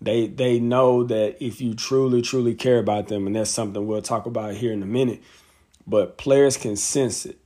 They 0.00 0.26
they 0.28 0.60
know 0.60 1.02
that 1.04 1.42
if 1.44 1.60
you 1.60 1.74
truly 1.74 2.22
truly 2.22 2.54
care 2.54 2.78
about 2.78 3.08
them 3.08 3.26
and 3.26 3.34
that's 3.34 3.50
something 3.50 3.86
we'll 3.86 4.02
talk 4.02 4.26
about 4.26 4.54
here 4.54 4.72
in 4.72 4.82
a 4.82 4.86
minute 4.86 5.22
but 5.86 6.18
players 6.18 6.56
can 6.56 6.76
sense 6.76 7.24
it, 7.26 7.38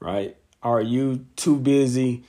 right? 0.00 0.36
Are 0.62 0.80
you 0.80 1.26
too 1.36 1.56
busy, 1.56 2.24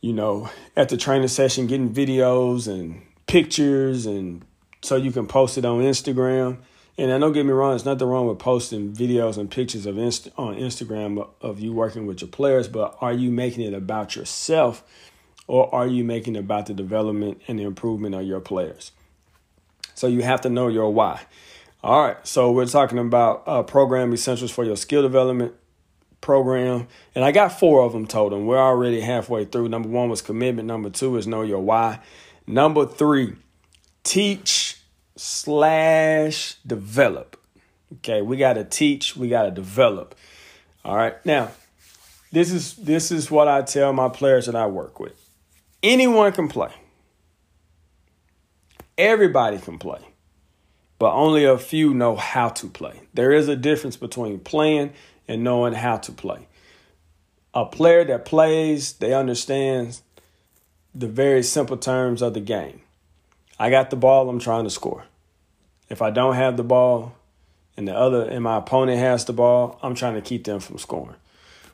you 0.00 0.12
know, 0.12 0.50
at 0.76 0.88
the 0.88 0.96
training 0.96 1.28
session 1.28 1.66
getting 1.66 1.92
videos 1.92 2.68
and 2.68 3.02
pictures 3.26 4.06
and 4.06 4.44
so 4.82 4.96
you 4.96 5.12
can 5.12 5.26
post 5.26 5.58
it 5.58 5.64
on 5.64 5.80
Instagram? 5.80 6.58
And 6.98 7.10
I 7.10 7.18
don't 7.18 7.32
get 7.32 7.46
me 7.46 7.52
wrong, 7.52 7.70
there's 7.70 7.86
nothing 7.86 8.06
wrong 8.06 8.28
with 8.28 8.38
posting 8.38 8.92
videos 8.92 9.38
and 9.38 9.50
pictures 9.50 9.86
of 9.86 9.96
Inst- 9.96 10.28
on 10.36 10.56
Instagram 10.56 11.26
of 11.40 11.58
you 11.58 11.72
working 11.72 12.06
with 12.06 12.20
your 12.20 12.28
players, 12.28 12.68
but 12.68 12.96
are 13.00 13.12
you 13.12 13.30
making 13.30 13.64
it 13.64 13.74
about 13.74 14.14
yourself 14.14 14.84
or 15.46 15.74
are 15.74 15.86
you 15.86 16.04
making 16.04 16.36
it 16.36 16.40
about 16.40 16.66
the 16.66 16.74
development 16.74 17.40
and 17.48 17.58
the 17.58 17.64
improvement 17.64 18.14
of 18.14 18.24
your 18.24 18.40
players? 18.40 18.92
So 19.94 20.06
you 20.06 20.22
have 20.22 20.42
to 20.42 20.50
know 20.50 20.68
your 20.68 20.92
why. 20.92 21.22
All 21.82 22.04
right, 22.04 22.26
so 22.26 22.52
we're 22.52 22.66
talking 22.66 22.98
about 22.98 23.42
uh, 23.46 23.62
program 23.62 24.12
essentials 24.12 24.50
for 24.50 24.64
your 24.64 24.76
skill 24.76 25.02
development 25.02 25.54
program, 26.22 26.88
and 27.14 27.22
I 27.22 27.32
got 27.32 27.58
four 27.58 27.82
of 27.82 27.92
them 27.92 28.06
total. 28.06 28.42
We're 28.42 28.56
already 28.56 29.00
halfway 29.00 29.44
through. 29.44 29.68
Number 29.68 29.90
one 29.90 30.08
was 30.08 30.22
commitment. 30.22 30.66
Number 30.66 30.88
two 30.88 31.18
is 31.18 31.26
know 31.26 31.42
your 31.42 31.60
why. 31.60 32.00
Number 32.46 32.86
three, 32.86 33.34
teach 34.02 34.78
slash 35.16 36.54
develop. 36.66 37.38
Okay, 37.96 38.22
we 38.22 38.38
got 38.38 38.54
to 38.54 38.64
teach. 38.64 39.14
We 39.14 39.28
got 39.28 39.42
to 39.42 39.50
develop. 39.50 40.14
All 40.82 40.96
right, 40.96 41.14
now 41.26 41.50
this 42.32 42.50
is 42.50 42.74
this 42.76 43.12
is 43.12 43.30
what 43.30 43.48
I 43.48 43.60
tell 43.60 43.92
my 43.92 44.08
players 44.08 44.46
that 44.46 44.56
I 44.56 44.66
work 44.66 44.98
with. 44.98 45.12
Anyone 45.82 46.32
can 46.32 46.48
play. 46.48 46.72
Everybody 48.96 49.58
can 49.58 49.78
play 49.78 49.98
but 51.02 51.14
only 51.14 51.44
a 51.44 51.58
few 51.58 51.92
know 51.92 52.14
how 52.14 52.48
to 52.48 52.68
play. 52.68 53.00
There 53.12 53.32
is 53.32 53.48
a 53.48 53.56
difference 53.56 53.96
between 53.96 54.38
playing 54.38 54.92
and 55.28 55.44
knowing 55.44 55.74
how 55.74 55.96
to 55.98 56.12
play. 56.12 56.48
A 57.54 57.66
player 57.66 58.04
that 58.04 58.24
plays, 58.24 58.94
they 58.94 59.12
understand 59.12 60.00
the 60.94 61.06
very 61.06 61.42
simple 61.42 61.76
terms 61.76 62.22
of 62.22 62.34
the 62.34 62.40
game. 62.40 62.80
I 63.58 63.70
got 63.70 63.90
the 63.90 63.96
ball, 63.96 64.28
I'm 64.28 64.38
trying 64.38 64.64
to 64.64 64.70
score. 64.70 65.04
If 65.88 66.02
I 66.02 66.10
don't 66.10 66.34
have 66.34 66.56
the 66.56 66.64
ball 66.64 67.14
and 67.76 67.86
the 67.86 67.94
other 67.94 68.22
and 68.22 68.42
my 68.42 68.56
opponent 68.58 68.98
has 68.98 69.24
the 69.24 69.32
ball, 69.32 69.78
I'm 69.82 69.94
trying 69.94 70.14
to 70.14 70.22
keep 70.22 70.44
them 70.44 70.60
from 70.60 70.78
scoring. 70.78 71.16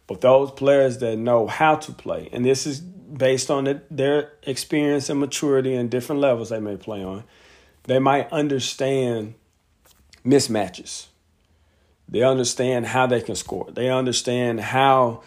But 0.07 0.21
those 0.21 0.51
players 0.51 0.99
that 0.99 1.17
know 1.17 1.47
how 1.47 1.77
to 1.77 1.93
play, 1.93 2.29
and 2.33 2.45
this 2.45 2.67
is 2.67 2.81
based 2.81 3.51
on 3.51 3.65
the, 3.65 3.83
their 3.91 4.33
experience 4.43 5.09
and 5.09 5.21
maturity 5.21 5.75
and 5.75 5.91
different 5.91 6.21
levels 6.21 6.49
they 6.49 6.61
may 6.61 6.77
play 6.77 7.03
on, 7.03 7.25
they 7.85 7.99
might 7.99 8.31
understand 8.33 9.35
mismatches. 10.25 11.07
They 12.09 12.23
understand 12.23 12.87
how 12.87 13.07
they 13.07 13.21
can 13.21 13.35
score. 13.37 13.69
They 13.71 13.91
understand 13.91 14.61
how 14.61 15.23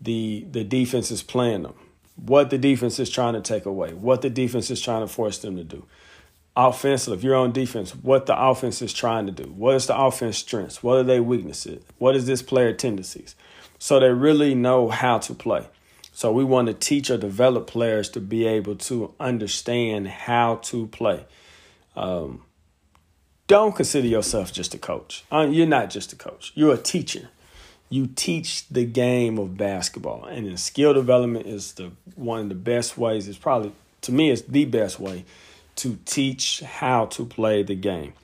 the 0.00 0.46
the 0.50 0.64
defense 0.64 1.10
is 1.10 1.22
playing 1.22 1.62
them, 1.62 1.74
what 2.16 2.50
the 2.50 2.58
defense 2.58 2.98
is 2.98 3.08
trying 3.10 3.34
to 3.34 3.40
take 3.40 3.66
away, 3.66 3.94
what 3.94 4.22
the 4.22 4.30
defense 4.30 4.70
is 4.70 4.80
trying 4.80 5.02
to 5.02 5.08
force 5.08 5.38
them 5.38 5.56
to 5.56 5.64
do. 5.64 5.86
offensive, 6.56 7.14
if 7.14 7.24
you're 7.24 7.36
on 7.36 7.52
defense, 7.52 7.92
what 7.92 8.26
the 8.26 8.38
offense 8.38 8.82
is 8.82 8.92
trying 8.92 9.26
to 9.26 9.32
do. 9.32 9.44
What 9.44 9.74
is 9.76 9.86
the 9.86 9.96
offense 9.96 10.38
strengths? 10.38 10.82
What 10.82 10.98
are 10.98 11.02
their 11.02 11.22
weaknesses? 11.22 11.82
What 11.98 12.16
is 12.16 12.26
this 12.26 12.42
player 12.42 12.72
tendencies? 12.72 13.34
So 13.78 13.98
they 14.00 14.10
really 14.10 14.54
know 14.54 14.88
how 14.88 15.18
to 15.18 15.34
play. 15.34 15.66
So 16.12 16.30
we 16.30 16.44
want 16.44 16.68
to 16.68 16.74
teach 16.74 17.10
or 17.10 17.16
develop 17.16 17.66
players 17.66 18.10
to 18.10 18.20
be 18.20 18.46
able 18.46 18.76
to 18.76 19.14
understand 19.18 20.08
how 20.08 20.56
to 20.56 20.86
play. 20.88 21.24
Um, 21.96 22.42
don't 23.52 23.76
consider 23.76 24.08
yourself 24.08 24.50
just 24.50 24.72
a 24.72 24.78
coach. 24.78 25.24
Uh, 25.30 25.46
you're 25.50 25.66
not 25.66 25.90
just 25.90 26.10
a 26.10 26.16
coach. 26.16 26.52
You're 26.54 26.72
a 26.72 26.78
teacher. 26.78 27.28
You 27.90 28.06
teach 28.06 28.66
the 28.68 28.86
game 28.86 29.38
of 29.38 29.58
basketball, 29.58 30.24
and 30.24 30.46
in 30.46 30.56
skill 30.56 30.94
development 30.94 31.46
is 31.46 31.74
the 31.74 31.92
one 32.14 32.40
of 32.40 32.48
the 32.48 32.54
best 32.54 32.96
ways. 32.96 33.28
It's 33.28 33.36
probably 33.36 33.72
to 34.00 34.10
me, 34.10 34.30
it's 34.30 34.40
the 34.40 34.64
best 34.64 34.98
way 34.98 35.26
to 35.76 35.98
teach 36.06 36.60
how 36.60 37.04
to 37.06 37.26
play 37.26 37.62
the 37.62 37.74
game. 37.74 38.14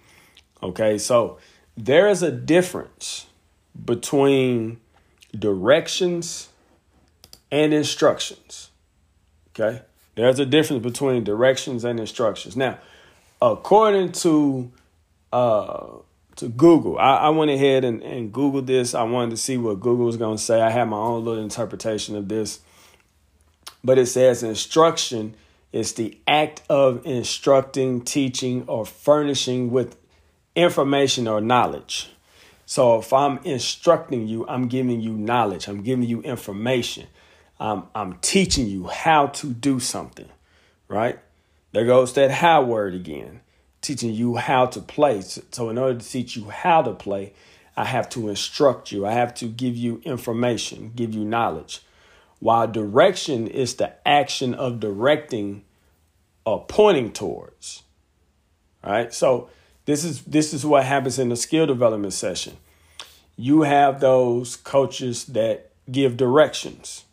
Okay, 0.62 0.96
so 0.96 1.36
there 1.76 2.08
is 2.08 2.22
a 2.22 2.32
difference 2.32 3.26
between 3.84 4.80
directions 5.38 6.48
and 7.50 7.74
instructions. 7.74 8.70
Okay, 9.50 9.82
there's 10.14 10.38
a 10.38 10.46
difference 10.46 10.82
between 10.82 11.22
directions 11.22 11.84
and 11.84 12.00
instructions. 12.00 12.56
Now, 12.56 12.78
according 13.42 14.12
to 14.12 14.72
uh, 15.32 15.86
to 16.36 16.48
Google, 16.48 16.98
I, 16.98 17.16
I 17.16 17.28
went 17.30 17.50
ahead 17.50 17.84
and, 17.84 18.02
and 18.02 18.32
Googled 18.32 18.66
this. 18.66 18.94
I 18.94 19.02
wanted 19.02 19.30
to 19.30 19.36
see 19.36 19.56
what 19.56 19.80
Google 19.80 20.06
was 20.06 20.16
going 20.16 20.36
to 20.36 20.42
say. 20.42 20.60
I 20.60 20.70
had 20.70 20.84
my 20.84 20.96
own 20.96 21.24
little 21.24 21.42
interpretation 21.42 22.16
of 22.16 22.28
this, 22.28 22.60
but 23.82 23.98
it 23.98 24.06
says 24.06 24.42
instruction 24.42 25.34
is 25.72 25.94
the 25.94 26.18
act 26.26 26.62
of 26.68 27.04
instructing, 27.04 28.02
teaching, 28.02 28.64
or 28.66 28.86
furnishing 28.86 29.70
with 29.70 29.96
information 30.54 31.28
or 31.28 31.40
knowledge. 31.40 32.10
So 32.66 32.98
if 32.98 33.12
I'm 33.12 33.38
instructing 33.44 34.28
you, 34.28 34.46
I'm 34.46 34.68
giving 34.68 35.00
you 35.00 35.12
knowledge, 35.12 35.68
I'm 35.68 35.82
giving 35.82 36.08
you 36.08 36.20
information, 36.22 37.06
I'm, 37.58 37.84
I'm 37.94 38.18
teaching 38.18 38.66
you 38.66 38.88
how 38.88 39.28
to 39.28 39.52
do 39.52 39.80
something, 39.80 40.28
right? 40.86 41.18
There 41.72 41.86
goes 41.86 42.12
that 42.14 42.30
how 42.30 42.62
word 42.62 42.94
again, 42.94 43.40
teaching 43.80 44.12
you 44.12 44.36
how 44.36 44.66
to 44.66 44.80
play. 44.80 45.22
So 45.22 45.70
in 45.70 45.78
order 45.78 45.98
to 45.98 46.08
teach 46.08 46.36
you 46.36 46.50
how 46.50 46.82
to 46.82 46.92
play, 46.92 47.32
I 47.76 47.84
have 47.84 48.08
to 48.10 48.28
instruct 48.28 48.90
you, 48.90 49.06
I 49.06 49.12
have 49.12 49.34
to 49.34 49.46
give 49.46 49.76
you 49.76 50.00
information, 50.04 50.92
give 50.96 51.14
you 51.14 51.24
knowledge. 51.24 51.82
While 52.40 52.68
direction 52.68 53.46
is 53.46 53.76
the 53.76 53.94
action 54.06 54.54
of 54.54 54.80
directing 54.80 55.64
or 56.44 56.64
pointing 56.66 57.12
towards. 57.12 57.82
All 58.82 58.90
right. 58.92 59.12
So 59.12 59.50
this 59.84 60.04
is 60.04 60.22
this 60.22 60.54
is 60.54 60.64
what 60.64 60.84
happens 60.84 61.18
in 61.18 61.28
the 61.28 61.36
skill 61.36 61.66
development 61.66 62.12
session. 62.14 62.56
You 63.36 63.62
have 63.62 64.00
those 64.00 64.56
coaches 64.56 65.24
that 65.26 65.70
give 65.90 66.16
directions. 66.16 67.04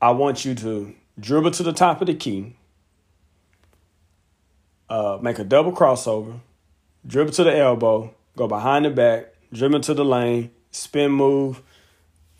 I 0.00 0.10
want 0.10 0.44
you 0.44 0.54
to 0.56 0.94
dribble 1.18 1.52
to 1.52 1.62
the 1.62 1.72
top 1.72 2.00
of 2.00 2.06
the 2.06 2.14
key, 2.14 2.55
uh, 4.88 5.18
make 5.20 5.38
a 5.38 5.44
double 5.44 5.72
crossover, 5.72 6.40
dribble 7.06 7.32
to 7.32 7.44
the 7.44 7.56
elbow, 7.56 8.14
go 8.36 8.46
behind 8.46 8.84
the 8.84 8.90
back, 8.90 9.32
dribble 9.52 9.80
to 9.80 9.94
the 9.94 10.04
lane, 10.04 10.50
spin 10.70 11.10
move, 11.10 11.62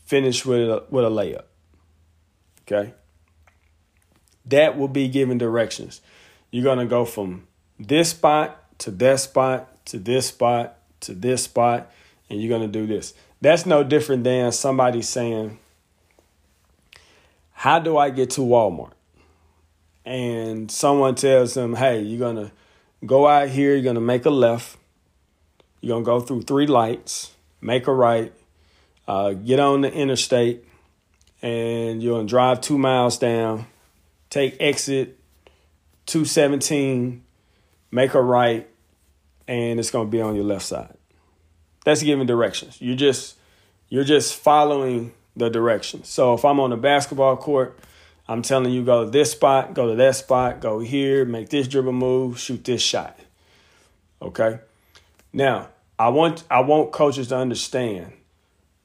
finish 0.04 0.44
with 0.44 0.68
a, 0.68 0.84
with 0.90 1.04
a 1.04 1.08
layup. 1.08 1.44
Okay? 2.62 2.92
That 4.46 4.76
will 4.78 4.88
be 4.88 5.08
giving 5.08 5.38
directions. 5.38 6.00
You're 6.50 6.64
going 6.64 6.78
to 6.78 6.86
go 6.86 7.04
from 7.04 7.46
this 7.78 8.10
spot 8.10 8.62
to 8.78 8.90
that 8.90 9.20
spot 9.20 9.84
to 9.86 9.98
this 9.98 10.26
spot 10.26 10.78
to 11.00 11.14
this 11.14 11.44
spot, 11.44 11.90
and 12.28 12.40
you're 12.40 12.48
going 12.48 12.70
to 12.70 12.78
do 12.80 12.86
this. 12.86 13.14
That's 13.40 13.66
no 13.66 13.84
different 13.84 14.24
than 14.24 14.50
somebody 14.52 15.02
saying, 15.02 15.58
How 17.52 17.78
do 17.78 17.96
I 17.96 18.10
get 18.10 18.30
to 18.30 18.40
Walmart? 18.40 18.92
And 20.06 20.70
someone 20.70 21.16
tells 21.16 21.52
them, 21.52 21.74
Hey, 21.74 22.00
you're 22.00 22.18
going 22.18 22.36
to 22.36 22.52
go 23.04 23.26
out 23.26 23.50
here, 23.50 23.74
you're 23.74 23.82
going 23.82 23.96
to 23.96 24.00
make 24.00 24.24
a 24.24 24.30
left, 24.30 24.78
you're 25.82 25.94
going 25.94 26.04
to 26.04 26.06
go 26.06 26.20
through 26.20 26.42
three 26.42 26.66
lights, 26.66 27.32
make 27.60 27.86
a 27.86 27.92
right, 27.92 28.32
uh, 29.06 29.32
get 29.32 29.60
on 29.60 29.82
the 29.82 29.92
interstate, 29.92 30.64
and 31.42 32.02
you're 32.02 32.14
going 32.14 32.26
to 32.26 32.30
drive 32.30 32.62
two 32.62 32.78
miles 32.78 33.18
down, 33.18 33.66
take 34.30 34.56
exit 34.60 35.18
217, 36.06 37.22
make 37.90 38.14
a 38.14 38.22
right, 38.22 38.68
and 39.48 39.78
it's 39.78 39.90
going 39.90 40.06
to 40.06 40.10
be 40.10 40.20
on 40.20 40.34
your 40.34 40.44
left 40.44 40.64
side. 40.64 40.96
That's 41.84 42.02
giving 42.02 42.26
directions. 42.26 42.80
You're 42.80 42.96
just 42.96 43.36
you're 43.88 44.04
just 44.04 44.34
following 44.34 45.12
the 45.36 45.48
directions. 45.48 46.08
So 46.08 46.34
if 46.34 46.44
I'm 46.44 46.58
on 46.58 46.72
a 46.72 46.76
basketball 46.76 47.36
court, 47.36 47.78
I'm 48.28 48.42
telling 48.42 48.72
you 48.72 48.84
go 48.84 49.04
to 49.04 49.10
this 49.10 49.32
spot, 49.32 49.74
go 49.74 49.88
to 49.88 49.94
that 49.96 50.16
spot, 50.16 50.60
go 50.60 50.80
here, 50.80 51.24
make 51.24 51.48
this 51.48 51.68
dribble 51.68 51.92
move, 51.92 52.38
shoot 52.38 52.64
this 52.64 52.82
shot. 52.82 53.18
Okay? 54.20 54.58
Now, 55.32 55.68
I 55.98 56.08
want 56.08 56.44
I 56.50 56.60
want 56.60 56.92
coaches 56.92 57.28
to 57.28 57.36
understand 57.36 58.12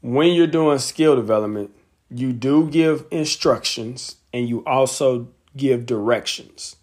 when 0.01 0.33
you're 0.33 0.47
doing 0.47 0.79
skill 0.79 1.15
development, 1.15 1.71
you 2.09 2.33
do 2.33 2.69
give 2.69 3.05
instructions 3.11 4.17
and 4.33 4.47
you 4.47 4.63
also 4.65 5.27
give 5.55 5.85
directions. 5.85 6.75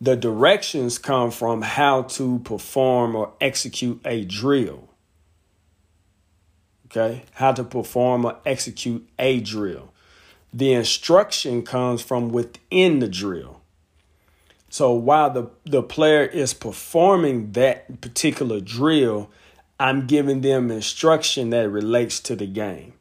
The 0.00 0.16
directions 0.16 0.98
come 0.98 1.30
from 1.30 1.62
how 1.62 2.02
to 2.02 2.40
perform 2.40 3.16
or 3.16 3.32
execute 3.40 4.00
a 4.04 4.24
drill. 4.24 4.88
Okay, 6.86 7.24
how 7.32 7.52
to 7.52 7.64
perform 7.64 8.24
or 8.24 8.36
execute 8.44 9.08
a 9.18 9.40
drill. 9.40 9.93
The 10.56 10.72
instruction 10.72 11.62
comes 11.64 12.00
from 12.00 12.28
within 12.28 13.00
the 13.00 13.08
drill. 13.08 13.60
So 14.70 14.92
while 14.92 15.30
the, 15.30 15.50
the 15.64 15.82
player 15.82 16.22
is 16.22 16.54
performing 16.54 17.50
that 17.52 18.00
particular 18.00 18.60
drill, 18.60 19.30
I'm 19.80 20.06
giving 20.06 20.42
them 20.42 20.70
instruction 20.70 21.50
that 21.50 21.68
relates 21.68 22.20
to 22.20 22.36
the 22.36 22.46
game. 22.46 22.92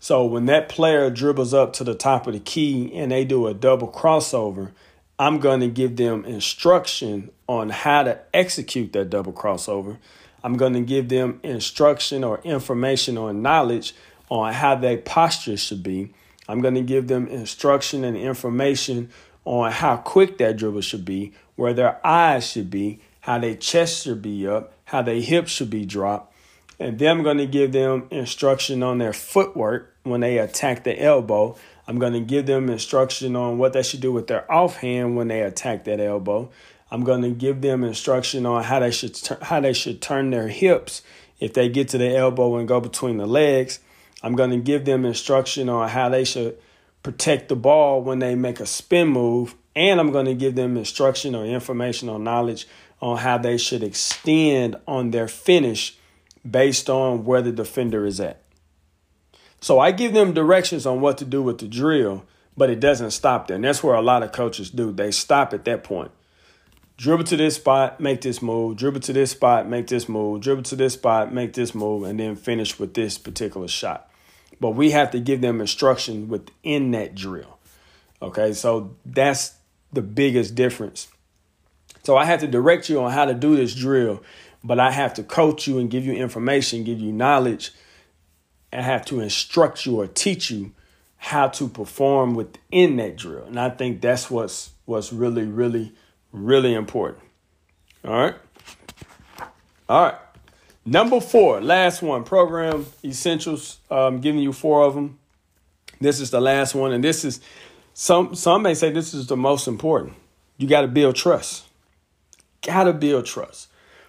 So 0.00 0.24
when 0.24 0.46
that 0.46 0.70
player 0.70 1.10
dribbles 1.10 1.52
up 1.52 1.74
to 1.74 1.84
the 1.84 1.94
top 1.94 2.26
of 2.26 2.32
the 2.32 2.40
key 2.40 2.90
and 2.94 3.12
they 3.12 3.26
do 3.26 3.46
a 3.46 3.52
double 3.52 3.92
crossover, 3.92 4.70
I'm 5.18 5.38
going 5.38 5.60
to 5.60 5.68
give 5.68 5.96
them 5.96 6.24
instruction 6.24 7.30
on 7.46 7.68
how 7.68 8.04
to 8.04 8.20
execute 8.32 8.94
that 8.94 9.10
double 9.10 9.34
crossover. 9.34 9.98
I'm 10.42 10.56
going 10.56 10.72
to 10.72 10.80
give 10.80 11.10
them 11.10 11.40
instruction 11.42 12.24
or 12.24 12.40
information 12.42 13.18
or 13.18 13.34
knowledge 13.34 13.94
on 14.30 14.54
how 14.54 14.76
their 14.76 14.96
posture 14.96 15.58
should 15.58 15.82
be. 15.82 16.14
I'm 16.48 16.60
going 16.60 16.74
to 16.74 16.82
give 16.82 17.08
them 17.08 17.26
instruction 17.28 18.04
and 18.04 18.16
information 18.16 19.10
on 19.44 19.72
how 19.72 19.96
quick 19.96 20.38
that 20.38 20.56
dribble 20.56 20.80
should 20.80 21.04
be, 21.04 21.32
where 21.54 21.74
their 21.74 22.04
eyes 22.06 22.50
should 22.50 22.70
be, 22.70 23.00
how 23.20 23.38
their 23.38 23.54
chest 23.54 24.04
should 24.04 24.22
be 24.22 24.46
up, 24.46 24.72
how 24.84 25.02
their 25.02 25.20
hips 25.20 25.50
should 25.50 25.70
be 25.70 25.84
dropped, 25.84 26.32
and 26.78 26.98
then 26.98 27.16
I'm 27.16 27.22
going 27.22 27.38
to 27.38 27.46
give 27.46 27.72
them 27.72 28.06
instruction 28.10 28.82
on 28.82 28.98
their 28.98 29.12
footwork 29.12 29.94
when 30.02 30.20
they 30.20 30.38
attack 30.38 30.84
the 30.84 31.00
elbow. 31.00 31.56
I'm 31.88 31.98
going 31.98 32.12
to 32.12 32.20
give 32.20 32.46
them 32.46 32.68
instruction 32.68 33.34
on 33.36 33.58
what 33.58 33.72
they 33.72 33.82
should 33.82 34.00
do 34.00 34.12
with 34.12 34.26
their 34.26 34.50
offhand 34.52 35.16
when 35.16 35.28
they 35.28 35.40
attack 35.40 35.84
that 35.84 36.00
elbow. 36.00 36.50
I'm 36.90 37.02
going 37.02 37.22
to 37.22 37.30
give 37.30 37.62
them 37.62 37.82
instruction 37.82 38.44
on 38.44 38.64
how 38.64 38.80
they 38.80 38.90
should 38.90 39.18
how 39.42 39.60
they 39.60 39.72
should 39.72 40.02
turn 40.02 40.30
their 40.30 40.48
hips 40.48 41.02
if 41.40 41.54
they 41.54 41.68
get 41.68 41.88
to 41.88 41.98
the 41.98 42.14
elbow 42.14 42.56
and 42.56 42.68
go 42.68 42.80
between 42.80 43.16
the 43.16 43.26
legs. 43.26 43.80
I'm 44.26 44.34
going 44.34 44.50
to 44.50 44.56
give 44.56 44.84
them 44.84 45.04
instruction 45.04 45.68
on 45.68 45.88
how 45.88 46.08
they 46.08 46.24
should 46.24 46.58
protect 47.04 47.48
the 47.48 47.54
ball 47.54 48.02
when 48.02 48.18
they 48.18 48.34
make 48.34 48.58
a 48.58 48.66
spin 48.66 49.06
move, 49.06 49.54
and 49.76 50.00
I'm 50.00 50.10
going 50.10 50.26
to 50.26 50.34
give 50.34 50.56
them 50.56 50.76
instruction 50.76 51.36
or 51.36 51.44
information 51.46 52.08
or 52.08 52.18
knowledge 52.18 52.66
on 53.00 53.18
how 53.18 53.38
they 53.38 53.56
should 53.56 53.84
extend 53.84 54.74
on 54.88 55.12
their 55.12 55.28
finish 55.28 55.96
based 56.48 56.90
on 56.90 57.24
where 57.24 57.40
the 57.40 57.52
defender 57.52 58.04
is 58.04 58.18
at. 58.18 58.42
So 59.60 59.78
I 59.78 59.92
give 59.92 60.12
them 60.12 60.34
directions 60.34 60.86
on 60.86 61.00
what 61.00 61.18
to 61.18 61.24
do 61.24 61.40
with 61.40 61.58
the 61.58 61.68
drill, 61.68 62.24
but 62.56 62.68
it 62.68 62.80
doesn't 62.80 63.12
stop 63.12 63.46
there. 63.46 63.54
And 63.54 63.64
that's 63.64 63.84
where 63.84 63.94
a 63.94 64.02
lot 64.02 64.24
of 64.24 64.32
coaches 64.32 64.70
do. 64.70 64.90
They 64.90 65.12
stop 65.12 65.54
at 65.54 65.64
that 65.66 65.84
point. 65.84 66.10
Dribble 66.96 67.24
to 67.24 67.36
this 67.36 67.54
spot, 67.54 68.00
make 68.00 68.22
this 68.22 68.42
move. 68.42 68.76
Dribble 68.76 69.00
to 69.02 69.12
this 69.12 69.30
spot, 69.30 69.68
make 69.68 69.86
this 69.86 70.08
move. 70.08 70.40
Dribble 70.40 70.64
to 70.64 70.74
this 70.74 70.94
spot, 70.94 71.32
make 71.32 71.52
this 71.52 71.76
move, 71.76 72.02
and 72.02 72.18
then 72.18 72.34
finish 72.34 72.76
with 72.76 72.94
this 72.94 73.18
particular 73.18 73.68
shot. 73.68 74.10
But 74.60 74.70
we 74.70 74.90
have 74.90 75.10
to 75.12 75.20
give 75.20 75.40
them 75.40 75.60
instruction 75.60 76.28
within 76.28 76.90
that 76.92 77.14
drill. 77.14 77.58
Okay, 78.22 78.52
so 78.52 78.96
that's 79.04 79.54
the 79.92 80.02
biggest 80.02 80.54
difference. 80.54 81.08
So 82.02 82.16
I 82.16 82.24
have 82.24 82.40
to 82.40 82.46
direct 82.46 82.88
you 82.88 83.00
on 83.00 83.10
how 83.10 83.24
to 83.24 83.34
do 83.34 83.56
this 83.56 83.74
drill 83.74 84.22
but 84.64 84.80
I 84.80 84.90
have 84.90 85.14
to 85.14 85.22
coach 85.22 85.68
you 85.68 85.78
and 85.78 85.88
give 85.88 86.04
you 86.04 86.12
information, 86.12 86.82
give 86.82 86.98
you 86.98 87.12
knowledge, 87.12 87.70
and 88.72 88.84
have 88.84 89.04
to 89.06 89.20
instruct 89.20 89.86
you 89.86 90.00
or 90.00 90.08
teach 90.08 90.50
you 90.50 90.72
how 91.18 91.46
to 91.48 91.68
perform 91.68 92.34
within 92.34 92.96
that 92.96 93.16
drill. 93.16 93.44
And 93.44 93.60
I 93.60 93.70
think 93.70 94.00
that's 94.00 94.28
what's 94.28 94.72
what's 94.84 95.12
really, 95.12 95.44
really 95.44 95.92
Really 96.36 96.74
important. 96.74 97.24
All 98.04 98.12
right. 98.12 98.34
All 99.88 100.02
right. 100.02 100.14
Number 100.88 101.20
four, 101.20 101.60
last 101.60 102.00
one, 102.00 102.22
program 102.22 102.86
essentials. 103.02 103.78
I'm 103.90 104.20
giving 104.20 104.40
you 104.40 104.52
four 104.52 104.84
of 104.84 104.94
them. 104.94 105.18
This 106.00 106.20
is 106.20 106.30
the 106.30 106.40
last 106.40 106.76
one, 106.76 106.92
and 106.92 107.02
this 107.02 107.24
is 107.24 107.40
some 107.92 108.36
some 108.36 108.62
may 108.62 108.74
say 108.74 108.90
this 108.90 109.12
is 109.12 109.26
the 109.26 109.36
most 109.36 109.66
important. 109.66 110.14
You 110.58 110.68
got 110.68 110.82
to 110.82 110.88
build 110.88 111.16
trust. 111.16 111.64
Got 112.62 112.84
to 112.84 112.92
build 112.92 113.26
trust. 113.26 113.68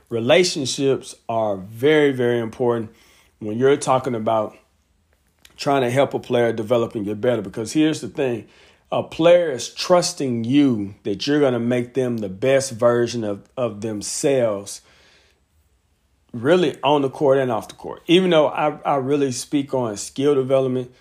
Relationships 0.09 1.15
are 1.27 1.57
very 1.57 2.11
very 2.11 2.39
important 2.39 2.91
when 3.39 3.57
you're 3.57 3.75
talking 3.77 4.13
about 4.13 4.55
trying 5.55 5.81
to 5.81 5.89
help 5.89 6.13
a 6.13 6.19
player 6.19 6.53
develop 6.53 6.93
and 6.93 7.05
get 7.05 7.19
better. 7.19 7.41
Because 7.41 7.73
here's 7.73 8.01
the 8.01 8.07
thing: 8.07 8.47
a 8.91 9.01
player 9.01 9.49
is 9.49 9.73
trusting 9.73 10.43
you 10.43 10.93
that 11.01 11.25
you're 11.25 11.39
going 11.39 11.53
to 11.53 11.59
make 11.59 11.95
them 11.95 12.17
the 12.17 12.29
best 12.29 12.71
version 12.73 13.23
of 13.23 13.49
of 13.57 13.81
themselves 13.81 14.81
really 16.41 16.77
on 16.83 17.01
the 17.01 17.09
court 17.09 17.37
and 17.37 17.51
off 17.51 17.67
the 17.67 17.75
court. 17.75 18.03
Even 18.07 18.29
though 18.29 18.47
I, 18.47 18.77
I 18.81 18.95
really 18.95 19.31
speak 19.31 19.73
on 19.73 19.97
skill 19.97 20.35
development, 20.35 20.93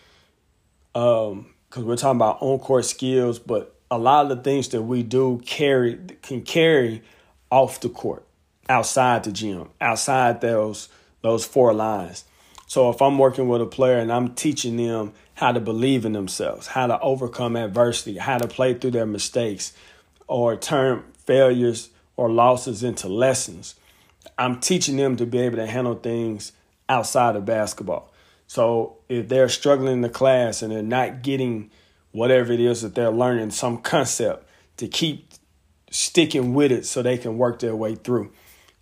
um, 0.94 1.54
because 1.68 1.84
we're 1.84 1.96
talking 1.96 2.18
about 2.18 2.38
on 2.40 2.58
court 2.58 2.84
skills, 2.84 3.38
but 3.38 3.74
a 3.90 3.98
lot 3.98 4.30
of 4.30 4.36
the 4.36 4.42
things 4.42 4.68
that 4.68 4.82
we 4.82 5.02
do 5.02 5.40
carry 5.44 5.98
can 6.22 6.42
carry 6.42 7.02
off 7.50 7.80
the 7.80 7.88
court, 7.88 8.24
outside 8.68 9.24
the 9.24 9.32
gym, 9.32 9.68
outside 9.80 10.40
those 10.40 10.88
those 11.22 11.44
four 11.44 11.72
lines. 11.72 12.24
So 12.66 12.90
if 12.90 13.00
I'm 13.00 13.18
working 13.18 13.48
with 13.48 13.62
a 13.62 13.66
player 13.66 13.98
and 13.98 14.12
I'm 14.12 14.34
teaching 14.34 14.76
them 14.76 15.12
how 15.34 15.52
to 15.52 15.60
believe 15.60 16.04
in 16.04 16.12
themselves, 16.12 16.66
how 16.66 16.86
to 16.86 16.98
overcome 17.00 17.56
adversity, 17.56 18.16
how 18.18 18.38
to 18.38 18.48
play 18.48 18.74
through 18.74 18.92
their 18.92 19.06
mistakes, 19.06 19.72
or 20.26 20.56
turn 20.56 21.04
failures 21.24 21.90
or 22.16 22.30
losses 22.30 22.82
into 22.82 23.08
lessons 23.08 23.74
I'm 24.38 24.60
teaching 24.60 24.96
them 24.96 25.16
to 25.16 25.26
be 25.26 25.38
able 25.38 25.56
to 25.56 25.66
handle 25.66 25.94
things 25.94 26.52
outside 26.88 27.36
of 27.36 27.44
basketball. 27.44 28.12
So 28.46 28.98
if 29.08 29.28
they're 29.28 29.48
struggling 29.48 29.92
in 29.94 30.00
the 30.02 30.08
class 30.08 30.62
and 30.62 30.72
they're 30.72 30.82
not 30.82 31.22
getting 31.22 31.70
whatever 32.12 32.52
it 32.52 32.60
is 32.60 32.82
that 32.82 32.94
they're 32.94 33.10
learning, 33.10 33.50
some 33.50 33.78
concept 33.78 34.48
to 34.76 34.88
keep 34.88 35.32
sticking 35.90 36.54
with 36.54 36.72
it 36.72 36.86
so 36.86 37.02
they 37.02 37.18
can 37.18 37.38
work 37.38 37.58
their 37.58 37.74
way 37.74 37.94
through. 37.94 38.32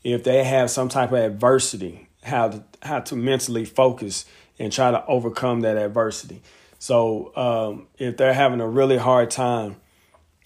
If 0.03 0.25
they 0.25 0.45
have 0.45 0.71
some 0.71 0.89
type 0.89 1.13
of 1.13 1.19
adversity, 1.19 2.09
how 2.23 2.49
to 2.49 2.65
how 2.83 3.01
to 3.01 3.17
mentally 3.17 3.65
focus 3.65 4.27
and 4.59 4.73
try 4.73 4.91
to 4.91 5.05
overcome 5.07 5.61
that 5.61 5.77
adversity. 5.77 6.43
So 6.79 7.35
um, 7.37 7.87
if 7.99 8.17
they're 8.17 8.35
having 8.35 8.61
a 8.61 8.69
really 8.69 8.99
hard 8.99 9.31
time, 9.31 9.77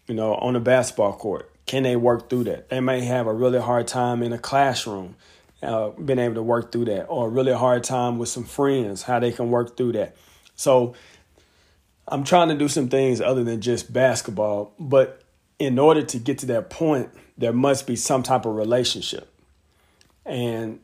you 0.06 0.14
know, 0.14 0.34
on 0.36 0.54
the 0.54 0.60
basketball 0.60 1.14
court, 1.14 1.47
can 1.68 1.84
they 1.84 1.94
work 1.94 2.28
through 2.28 2.44
that? 2.44 2.70
They 2.70 2.80
may 2.80 3.02
have 3.02 3.26
a 3.26 3.32
really 3.32 3.60
hard 3.60 3.86
time 3.86 4.22
in 4.22 4.32
a 4.32 4.38
classroom, 4.38 5.14
uh, 5.62 5.90
being 5.90 6.18
able 6.18 6.36
to 6.36 6.42
work 6.42 6.72
through 6.72 6.86
that, 6.86 7.04
or 7.04 7.26
a 7.26 7.30
really 7.30 7.52
hard 7.52 7.84
time 7.84 8.18
with 8.18 8.30
some 8.30 8.44
friends, 8.44 9.02
how 9.02 9.20
they 9.20 9.30
can 9.30 9.50
work 9.50 9.76
through 9.76 9.92
that. 9.92 10.16
So 10.56 10.94
I'm 12.08 12.24
trying 12.24 12.48
to 12.48 12.56
do 12.56 12.68
some 12.68 12.88
things 12.88 13.20
other 13.20 13.44
than 13.44 13.60
just 13.60 13.92
basketball, 13.92 14.72
but 14.80 15.22
in 15.58 15.78
order 15.78 16.02
to 16.02 16.18
get 16.18 16.38
to 16.38 16.46
that 16.46 16.70
point, 16.70 17.10
there 17.36 17.52
must 17.52 17.86
be 17.86 17.96
some 17.96 18.22
type 18.22 18.46
of 18.46 18.54
relationship. 18.54 19.30
And 20.24 20.80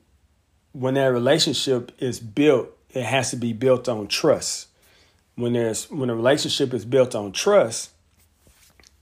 when 0.73 0.95
that 0.95 1.07
relationship 1.07 1.93
is 1.99 2.21
built, 2.21 2.69
it 2.91 3.05
has 3.05 3.31
to 3.31 3.37
be 3.37 3.53
built 3.53 3.89
on 3.89 4.07
trust. 4.07 4.69
When 5.37 5.55
there's 5.55 5.91
when 5.91 6.11
a 6.11 6.15
relationship 6.15 6.73
is 6.75 6.85
built 6.85 7.15
on 7.15 7.33
trust, 7.33 7.91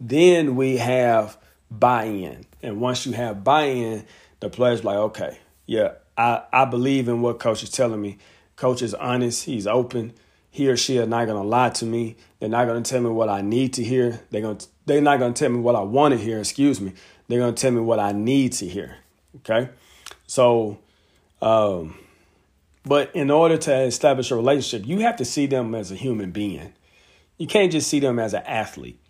then 0.01 0.57
we 0.57 0.79
have 0.79 1.37
buy-in. 1.79 2.47
And 2.63 2.81
once 2.81 3.07
you 3.07 3.13
have 3.13 3.45
buy-in, 3.45 4.05
the 4.41 4.51
player's 4.51 4.85
like, 4.85 4.97
okay, 4.97 5.39
yeah, 5.67 5.93
I, 6.17 6.43
I 6.53 6.65
believe 6.65 7.09
in 7.09 7.23
what 7.23 7.39
coach 7.39 7.63
is 7.63 7.71
telling 7.71 8.01
me. 8.01 8.19
Coach 8.57 8.83
is 8.83 8.95
honest, 8.95 9.45
he's 9.45 9.67
open. 9.67 10.13
He 10.51 10.69
or 10.69 10.77
she 10.77 10.99
are 10.99 11.07
not 11.07 11.27
gonna 11.27 11.43
lie 11.43 11.71
to 11.71 11.87
me. 11.87 12.17
They're 12.39 12.49
not 12.49 12.67
gonna 12.67 12.83
tell 12.83 13.01
me 13.01 13.09
what 13.09 13.31
I 13.31 13.41
need 13.41 13.73
to 13.75 13.85
hear. 13.85 14.21
They're 14.31 14.43
gonna 14.43 14.59
they're 14.85 15.01
not 15.01 15.19
gonna 15.19 15.33
tell 15.33 15.49
me 15.49 15.61
what 15.61 15.75
I 15.75 15.81
want 15.81 16.13
to 16.13 16.19
hear, 16.19 16.39
excuse 16.39 16.81
me. 16.81 16.93
They're 17.27 17.41
gonna 17.41 17.53
tell 17.55 17.71
me 17.71 17.81
what 17.81 17.99
I 17.99 18.13
need 18.13 18.53
to 18.55 18.69
hear. 18.69 18.97
Okay? 19.37 19.71
So 20.27 20.79
um 21.41 21.97
but 22.85 23.15
in 23.15 23.31
order 23.31 23.57
to 23.57 23.75
establish 23.83 24.31
a 24.31 24.37
relationship, 24.37 24.87
you 24.87 24.99
have 24.99 25.17
to 25.17 25.25
see 25.25 25.47
them 25.47 25.75
as 25.75 25.91
a 25.91 25.95
human 25.95 26.33
being. 26.33 26.75
You 27.39 27.47
can't 27.47 27.73
just 27.73 27.89
see 27.89 28.01
them 28.01 28.19
as 28.19 28.35
an 28.35 28.43
athlete 28.43 29.01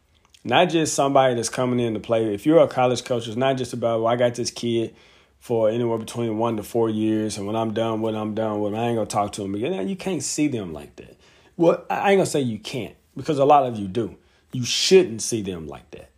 not 0.44 0.70
just 0.70 0.94
somebody 0.94 1.34
that's 1.34 1.48
coming 1.48 1.80
in 1.80 1.94
to 1.94 2.00
play. 2.00 2.34
If 2.34 2.46
you're 2.46 2.60
a 2.60 2.68
college 2.68 3.04
coach, 3.04 3.28
it's 3.28 3.36
not 3.36 3.56
just 3.56 3.72
about, 3.72 4.02
well, 4.02 4.12
I 4.12 4.16
got 4.16 4.34
this 4.34 4.50
kid 4.50 4.94
for 5.38 5.68
anywhere 5.68 5.98
between 5.98 6.38
one 6.38 6.56
to 6.56 6.62
four 6.62 6.88
years, 6.88 7.36
and 7.36 7.46
when 7.46 7.56
I'm 7.56 7.74
done 7.74 8.00
with 8.00 8.14
I'm 8.14 8.34
done 8.34 8.60
with 8.60 8.74
I 8.74 8.86
ain't 8.86 8.96
gonna 8.96 9.06
talk 9.06 9.32
to 9.32 9.42
them 9.42 9.54
again. 9.54 9.88
You 9.88 9.96
can't 9.96 10.22
see 10.22 10.46
them 10.46 10.72
like 10.72 10.94
that. 10.96 11.16
Well, 11.56 11.84
I 11.90 12.12
ain't 12.12 12.18
gonna 12.18 12.26
say 12.26 12.40
you 12.40 12.58
can't, 12.58 12.94
because 13.16 13.38
a 13.38 13.44
lot 13.44 13.66
of 13.66 13.76
you 13.76 13.88
do. 13.88 14.16
You 14.52 14.64
shouldn't 14.64 15.20
see 15.22 15.42
them 15.42 15.66
like 15.66 15.90
that. 15.92 16.10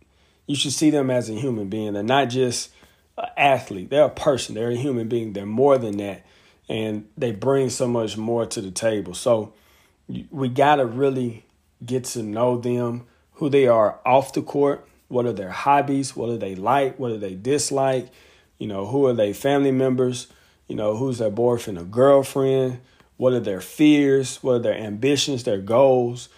You 0.45 0.55
should 0.55 0.73
see 0.73 0.91
them 0.91 1.09
as 1.09 1.29
a 1.29 1.33
human 1.33 1.69
being. 1.69 1.93
They're 1.93 2.03
not 2.03 2.29
just 2.29 2.69
an 3.17 3.29
athlete. 3.35 3.89
They're 3.89 4.05
a 4.05 4.09
person. 4.09 4.53
They're 4.53 4.69
a 4.69 4.75
human 4.75 5.07
being. 5.07 5.33
They're 5.33 5.45
more 5.45 5.79
than 5.79 5.97
that, 5.97 6.23
and 6.69 7.07
they 7.17 7.31
bring 7.31 7.71
so 7.71 7.87
much 7.87 8.17
more 8.17 8.45
to 8.45 8.61
the 8.61 8.71
table. 8.71 9.15
So 9.15 9.53
we 10.29 10.49
gotta 10.49 10.85
really 10.85 11.45
get 11.83 12.03
to 12.03 12.21
know 12.21 12.59
them 12.59 13.07
who 13.35 13.49
they 13.49 13.67
are 13.67 13.99
off 14.05 14.33
the 14.33 14.41
court, 14.41 14.87
what 15.07 15.25
are 15.25 15.33
their 15.33 15.51
hobbies, 15.51 16.15
what 16.15 16.27
do 16.27 16.37
they 16.37 16.55
like, 16.55 16.97
what 16.97 17.09
do 17.09 17.17
they 17.17 17.35
dislike, 17.35 18.09
you 18.57 18.67
know, 18.67 18.85
who 18.87 19.05
are 19.05 19.13
they 19.13 19.33
family 19.33 19.71
members, 19.71 20.27
you 20.67 20.75
know, 20.75 20.95
who's 20.97 21.19
their 21.19 21.29
boyfriend 21.29 21.77
or 21.77 21.83
girlfriend, 21.83 22.79
what 23.17 23.33
are 23.33 23.39
their 23.39 23.61
fears, 23.61 24.41
what 24.41 24.53
are 24.53 24.59
their 24.59 24.77
ambitions, 24.77 25.43
their 25.43 25.59
goals, 25.59 26.29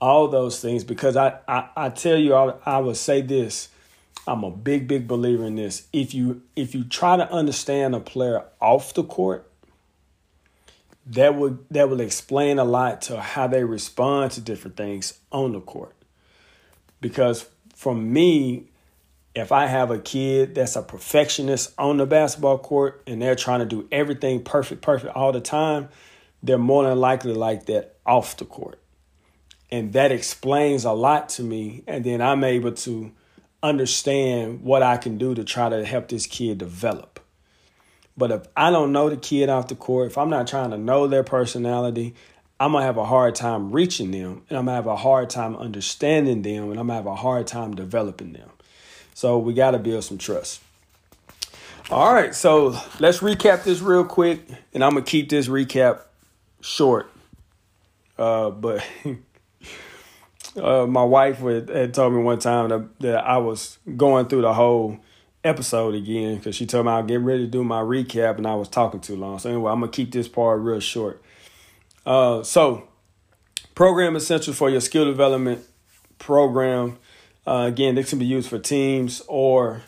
all 0.00 0.28
those 0.28 0.60
things. 0.60 0.84
Because 0.84 1.16
I, 1.16 1.38
I, 1.46 1.68
I 1.76 1.88
tell 1.90 2.16
you, 2.16 2.34
I, 2.34 2.54
I 2.64 2.78
would 2.78 2.96
say 2.96 3.20
this. 3.20 3.68
I'm 4.26 4.42
a 4.42 4.50
big, 4.50 4.88
big 4.88 5.06
believer 5.06 5.44
in 5.44 5.56
this. 5.56 5.86
If 5.92 6.14
you 6.14 6.40
if 6.56 6.74
you 6.74 6.84
try 6.84 7.18
to 7.18 7.30
understand 7.30 7.94
a 7.94 8.00
player 8.00 8.44
off 8.58 8.94
the 8.94 9.04
court, 9.04 9.50
that 11.06 11.34
would 11.34 11.66
that 11.70 11.90
will 11.90 12.00
explain 12.00 12.58
a 12.58 12.64
lot 12.64 13.02
to 13.02 13.20
how 13.20 13.46
they 13.46 13.64
respond 13.64 14.32
to 14.32 14.40
different 14.40 14.78
things 14.78 15.18
on 15.30 15.52
the 15.52 15.60
court. 15.60 15.94
Because 17.04 17.46
for 17.74 17.94
me, 17.94 18.64
if 19.34 19.52
I 19.52 19.66
have 19.66 19.90
a 19.90 19.98
kid 19.98 20.54
that's 20.54 20.74
a 20.74 20.80
perfectionist 20.80 21.74
on 21.76 21.98
the 21.98 22.06
basketball 22.06 22.56
court 22.56 23.02
and 23.06 23.20
they're 23.20 23.34
trying 23.34 23.60
to 23.60 23.66
do 23.66 23.86
everything 23.92 24.42
perfect, 24.42 24.80
perfect 24.80 25.14
all 25.14 25.30
the 25.30 25.42
time, 25.42 25.90
they're 26.42 26.56
more 26.56 26.84
than 26.84 26.98
likely 26.98 27.34
like 27.34 27.66
that 27.66 27.98
off 28.06 28.38
the 28.38 28.46
court. 28.46 28.78
And 29.70 29.92
that 29.92 30.12
explains 30.12 30.86
a 30.86 30.92
lot 30.92 31.28
to 31.30 31.42
me. 31.42 31.84
And 31.86 32.04
then 32.04 32.22
I'm 32.22 32.42
able 32.42 32.72
to 32.72 33.12
understand 33.62 34.62
what 34.62 34.82
I 34.82 34.96
can 34.96 35.18
do 35.18 35.34
to 35.34 35.44
try 35.44 35.68
to 35.68 35.84
help 35.84 36.08
this 36.08 36.26
kid 36.26 36.56
develop. 36.56 37.20
But 38.16 38.30
if 38.30 38.46
I 38.56 38.70
don't 38.70 38.92
know 38.92 39.10
the 39.10 39.18
kid 39.18 39.50
off 39.50 39.68
the 39.68 39.74
court, 39.74 40.06
if 40.06 40.16
I'm 40.16 40.30
not 40.30 40.46
trying 40.46 40.70
to 40.70 40.78
know 40.78 41.06
their 41.06 41.22
personality, 41.22 42.14
I'm 42.64 42.72
gonna 42.72 42.86
have 42.86 42.96
a 42.96 43.04
hard 43.04 43.34
time 43.34 43.72
reaching 43.72 44.10
them, 44.10 44.40
and 44.48 44.58
I'm 44.58 44.64
gonna 44.64 44.76
have 44.76 44.86
a 44.86 44.96
hard 44.96 45.28
time 45.28 45.54
understanding 45.54 46.40
them, 46.40 46.70
and 46.70 46.80
I'm 46.80 46.86
gonna 46.86 46.94
have 46.94 47.04
a 47.04 47.14
hard 47.14 47.46
time 47.46 47.74
developing 47.74 48.32
them. 48.32 48.48
So 49.12 49.36
we 49.36 49.52
gotta 49.52 49.78
build 49.78 50.02
some 50.02 50.16
trust. 50.16 50.62
All 51.90 52.14
right, 52.14 52.34
so 52.34 52.68
let's 53.00 53.18
recap 53.18 53.64
this 53.64 53.82
real 53.82 54.02
quick, 54.02 54.40
and 54.72 54.82
I'm 54.82 54.92
gonna 54.92 55.02
keep 55.02 55.28
this 55.28 55.46
recap 55.46 56.04
short. 56.62 57.10
Uh, 58.16 58.48
but 58.48 58.82
uh, 60.56 60.86
my 60.86 61.04
wife 61.04 61.40
had 61.40 61.92
told 61.92 62.14
me 62.14 62.22
one 62.22 62.38
time 62.38 62.70
that, 62.70 63.00
that 63.00 63.26
I 63.26 63.36
was 63.36 63.76
going 63.94 64.28
through 64.28 64.40
the 64.40 64.54
whole 64.54 65.00
episode 65.44 65.94
again 65.94 66.36
because 66.36 66.56
she 66.56 66.64
told 66.64 66.86
me 66.86 66.92
I'll 66.92 67.02
get 67.02 67.20
ready 67.20 67.44
to 67.44 67.50
do 67.50 67.62
my 67.62 67.82
recap, 67.82 68.38
and 68.38 68.46
I 68.46 68.54
was 68.54 68.70
talking 68.70 69.00
too 69.00 69.16
long. 69.16 69.38
So 69.38 69.50
anyway, 69.50 69.70
I'm 69.70 69.80
gonna 69.80 69.92
keep 69.92 70.12
this 70.12 70.28
part 70.28 70.60
real 70.62 70.80
short. 70.80 71.22
Uh, 72.06 72.42
so, 72.42 72.88
program 73.74 74.16
essential 74.16 74.52
for 74.52 74.70
your 74.70 74.80
skill 74.80 75.04
development 75.04 75.64
program. 76.18 76.98
Uh, 77.46 77.66
again, 77.68 77.94
this 77.94 78.10
can 78.10 78.18
be 78.18 78.24
used 78.24 78.48
for 78.48 78.58
teams 78.58 79.22
or 79.28 79.82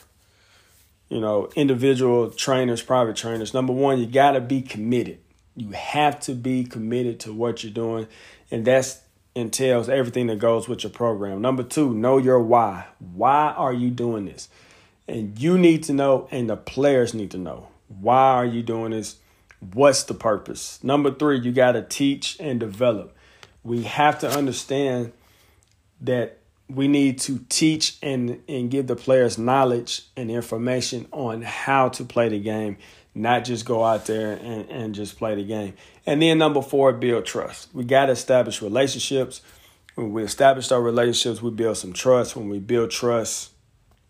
you 1.09 1.21
know 1.21 1.51
individual 1.57 2.31
trainers, 2.31 2.83
private 2.83 3.17
trainers. 3.17 3.55
Number 3.55 3.73
one, 3.73 3.99
you 3.99 4.07
got 4.07 4.33
to 4.33 4.41
be 4.41 4.63
committed. 4.63 5.19
You 5.55 5.71
have 5.71 6.21
to 6.21 6.35
be 6.35 6.65
committed 6.65 7.21
to 7.21 7.33
what 7.33 7.63
you're 7.63 7.73
doing, 7.73 8.07
and 8.51 8.65
that 8.67 9.01
entails 9.35 9.89
everything 9.89 10.27
that 10.27 10.39
goes 10.39 10.69
with 10.69 10.83
your 10.83 10.91
program. 10.91 11.41
Number 11.41 11.63
two, 11.63 11.95
know 11.95 12.19
your 12.19 12.41
why. 12.41 12.87
Why 12.99 13.53
are 13.53 13.73
you 13.73 13.91
doing 13.91 14.25
this? 14.25 14.49
And 15.07 15.39
you 15.39 15.57
need 15.57 15.85
to 15.85 15.93
know, 15.93 16.27
and 16.31 16.51
the 16.51 16.57
players 16.57 17.15
need 17.15 17.31
to 17.31 17.39
know. 17.39 17.69
Why 17.89 18.33
are 18.33 18.47
you 18.47 18.63
doing 18.63 18.91
this? 18.91 19.17
What's 19.73 20.05
the 20.05 20.15
purpose? 20.15 20.83
Number 20.83 21.13
three, 21.13 21.39
you 21.41 21.53
got 21.53 21.73
to 21.73 21.83
teach 21.83 22.37
and 22.39 22.61
develop. 22.61 23.17
We 23.63 23.83
have 23.85 24.19
to 24.21 24.31
understand 24.31 25.13
that 26.01 26.39
we 26.69 26.89
need 26.89 27.19
to 27.21 27.45
teach 27.49 27.97
and, 28.03 28.43
and 28.49 28.71
give 28.71 28.87
the 28.87 28.97
players 28.97 29.39
knowledge 29.39 30.03
and 30.17 30.31
information 30.31 31.07
on 31.13 31.43
how 31.43 31.89
to 31.91 32.05
play 32.05 32.29
the 32.29 32.41
game, 32.41 32.77
not 33.15 33.45
just 33.45 33.65
go 33.65 33.85
out 33.85 34.07
there 34.07 34.33
and, 34.33 34.69
and 34.69 34.95
just 34.95 35.17
play 35.17 35.35
the 35.35 35.45
game. 35.45 35.75
And 36.05 36.21
then 36.21 36.39
number 36.39 36.63
four, 36.63 36.93
build 36.93 37.25
trust. 37.25 37.69
We 37.73 37.85
got 37.85 38.07
to 38.07 38.13
establish 38.13 38.61
relationships. 38.61 39.43
When 39.95 40.13
we 40.13 40.23
establish 40.23 40.71
our 40.71 40.83
relationships, 40.83 41.41
we 41.41 41.51
build 41.51 41.79
some 41.79 41.93
trust. 41.93 42.37
When 42.37 42.49
we 42.49 42.59
build 42.59 42.91
trust, 42.91 43.53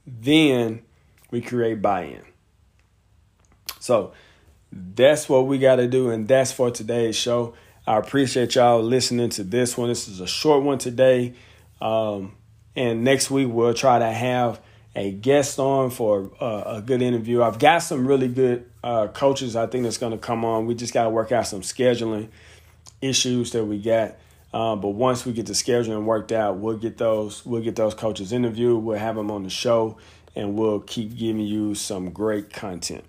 then 0.06 0.82
we 1.30 1.40
create 1.40 1.80
buy-in. 1.80 2.22
So 3.80 4.12
that's 4.72 5.28
what 5.28 5.46
we 5.46 5.58
got 5.58 5.76
to 5.76 5.86
do, 5.86 6.10
and 6.10 6.26
that's 6.26 6.52
for 6.52 6.70
today's 6.70 7.16
show. 7.16 7.54
I 7.86 7.98
appreciate 7.98 8.56
y'all 8.56 8.82
listening 8.82 9.30
to 9.30 9.44
this 9.44 9.78
one. 9.78 9.88
This 9.88 10.08
is 10.08 10.20
a 10.20 10.26
short 10.26 10.64
one 10.64 10.78
today. 10.78 11.34
Um, 11.80 12.34
and 12.74 13.04
next 13.04 13.30
week 13.30 13.48
we'll 13.50 13.74
try 13.74 13.98
to 13.98 14.10
have 14.10 14.60
a 14.96 15.12
guest 15.12 15.58
on 15.58 15.90
for 15.90 16.30
uh, 16.40 16.78
a 16.78 16.82
good 16.82 17.00
interview. 17.00 17.42
I've 17.42 17.58
got 17.58 17.78
some 17.78 18.06
really 18.06 18.28
good 18.28 18.68
uh, 18.82 19.08
coaches 19.08 19.54
I 19.54 19.66
think 19.66 19.84
that's 19.84 19.98
going 19.98 20.12
to 20.12 20.18
come 20.18 20.44
on. 20.44 20.66
We 20.66 20.74
just 20.74 20.92
got 20.92 21.04
to 21.04 21.10
work 21.10 21.32
out 21.32 21.46
some 21.46 21.60
scheduling 21.60 22.28
issues 23.00 23.52
that 23.52 23.64
we 23.64 23.78
got. 23.78 24.16
Uh, 24.52 24.74
but 24.74 24.90
once 24.90 25.26
we 25.26 25.32
get 25.32 25.46
the 25.46 25.52
scheduling 25.52 26.04
worked 26.04 26.32
out, 26.32 26.56
we'll 26.56 26.78
get 26.78 26.96
those 26.96 27.44
we'll 27.44 27.62
get 27.62 27.76
those 27.76 27.94
coaches 27.94 28.32
interviewed. 28.32 28.82
We'll 28.82 28.98
have 28.98 29.16
them 29.16 29.30
on 29.30 29.42
the 29.42 29.50
show, 29.50 29.98
and 30.34 30.56
we'll 30.56 30.80
keep 30.80 31.16
giving 31.16 31.42
you 31.42 31.74
some 31.74 32.10
great 32.10 32.52
content. 32.52 33.04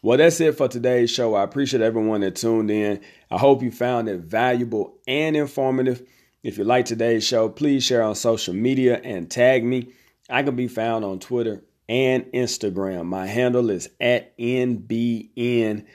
Well, 0.00 0.16
that's 0.18 0.40
it 0.40 0.56
for 0.56 0.68
today's 0.68 1.10
show. 1.10 1.34
I 1.34 1.42
appreciate 1.42 1.82
everyone 1.82 2.20
that 2.20 2.36
tuned 2.36 2.70
in. 2.70 3.00
I 3.32 3.38
hope 3.38 3.62
you 3.62 3.72
found 3.72 4.08
it 4.08 4.20
valuable 4.20 4.96
and 5.08 5.36
informative. 5.36 6.06
If 6.44 6.56
you 6.56 6.62
like 6.62 6.84
today's 6.84 7.26
show, 7.26 7.48
please 7.48 7.82
share 7.82 8.02
on 8.02 8.14
social 8.14 8.54
media 8.54 9.00
and 9.02 9.28
tag 9.28 9.64
me. 9.64 9.92
I 10.30 10.44
can 10.44 10.54
be 10.54 10.68
found 10.68 11.04
on 11.04 11.18
Twitter 11.18 11.64
and 11.88 12.24
Instagram. 12.26 13.06
My 13.06 13.26
handle 13.26 13.70
is 13.70 13.88
at 14.00 14.38
NBNBball. 14.38 15.88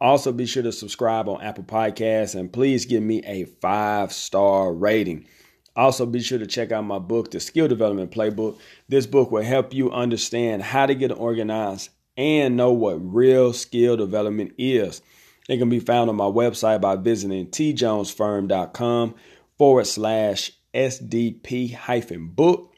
Also, 0.00 0.32
be 0.32 0.46
sure 0.46 0.64
to 0.64 0.72
subscribe 0.72 1.28
on 1.28 1.40
Apple 1.40 1.62
Podcasts 1.62 2.34
and 2.34 2.52
please 2.52 2.84
give 2.84 3.04
me 3.04 3.22
a 3.24 3.44
five 3.44 4.12
star 4.12 4.72
rating. 4.72 5.28
Also, 5.76 6.04
be 6.04 6.20
sure 6.20 6.40
to 6.40 6.46
check 6.46 6.72
out 6.72 6.82
my 6.82 6.98
book, 6.98 7.30
The 7.30 7.38
Skill 7.38 7.68
Development 7.68 8.10
Playbook. 8.10 8.58
This 8.88 9.06
book 9.06 9.30
will 9.30 9.44
help 9.44 9.72
you 9.72 9.92
understand 9.92 10.64
how 10.64 10.86
to 10.86 10.96
get 10.96 11.16
organized 11.16 11.90
and 12.16 12.56
know 12.56 12.72
what 12.72 12.96
real 12.96 13.52
skill 13.52 13.96
development 13.96 14.54
is. 14.58 15.02
It 15.48 15.58
can 15.58 15.68
be 15.68 15.80
found 15.80 16.08
on 16.08 16.16
my 16.16 16.24
website 16.24 16.80
by 16.80 16.96
visiting 16.96 17.48
tjonesfirm.com 17.48 19.14
forward 19.58 19.86
slash 19.86 20.52
SDP 20.74 21.74
hyphen 21.74 22.28
book. 22.28 22.74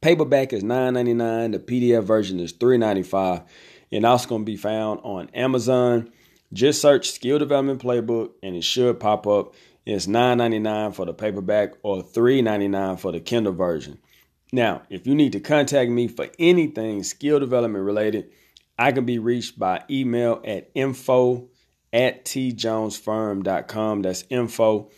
Paperback 0.00 0.52
is 0.52 0.62
$9.99. 0.62 1.52
The 1.52 1.58
PDF 1.58 2.04
version 2.04 2.40
is 2.40 2.52
$3.95. 2.52 3.44
And 3.90 4.04
also 4.04 4.28
going 4.28 4.42
to 4.42 4.46
be 4.46 4.56
found 4.56 5.00
on 5.02 5.28
Amazon. 5.30 6.10
Just 6.52 6.80
search 6.80 7.10
Skill 7.10 7.38
Development 7.38 7.82
Playbook 7.82 8.32
and 8.42 8.54
it 8.54 8.64
should 8.64 9.00
pop 9.00 9.26
up. 9.26 9.54
It's 9.86 10.06
$9.99 10.06 10.94
for 10.94 11.06
the 11.06 11.14
paperback 11.14 11.72
or 11.82 12.02
$3.99 12.02 13.00
for 13.00 13.12
the 13.12 13.20
Kindle 13.20 13.54
version. 13.54 13.98
Now, 14.52 14.82
if 14.88 15.06
you 15.06 15.14
need 15.14 15.32
to 15.32 15.40
contact 15.40 15.90
me 15.90 16.08
for 16.08 16.28
anything 16.38 17.02
skill 17.02 17.38
development 17.40 17.84
related, 17.84 18.30
I 18.78 18.92
can 18.92 19.04
be 19.04 19.18
reached 19.18 19.58
by 19.58 19.82
email 19.90 20.40
at 20.44 20.70
info 20.74 21.48
at 21.92 22.24
tjonesfirm.com. 22.24 24.02
That's 24.02 24.24
info 24.30 24.90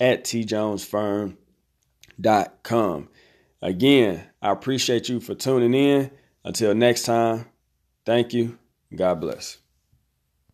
at 0.00 0.24
tjonesfirm.com. 0.24 3.08
Again, 3.60 4.24
I 4.40 4.52
appreciate 4.52 5.08
you 5.08 5.18
for 5.20 5.34
tuning 5.34 5.74
in. 5.74 6.12
Until 6.44 6.72
next 6.74 7.02
time, 7.02 7.46
thank 8.06 8.32
you. 8.32 8.56
God 8.94 9.20
bless. 9.20 9.58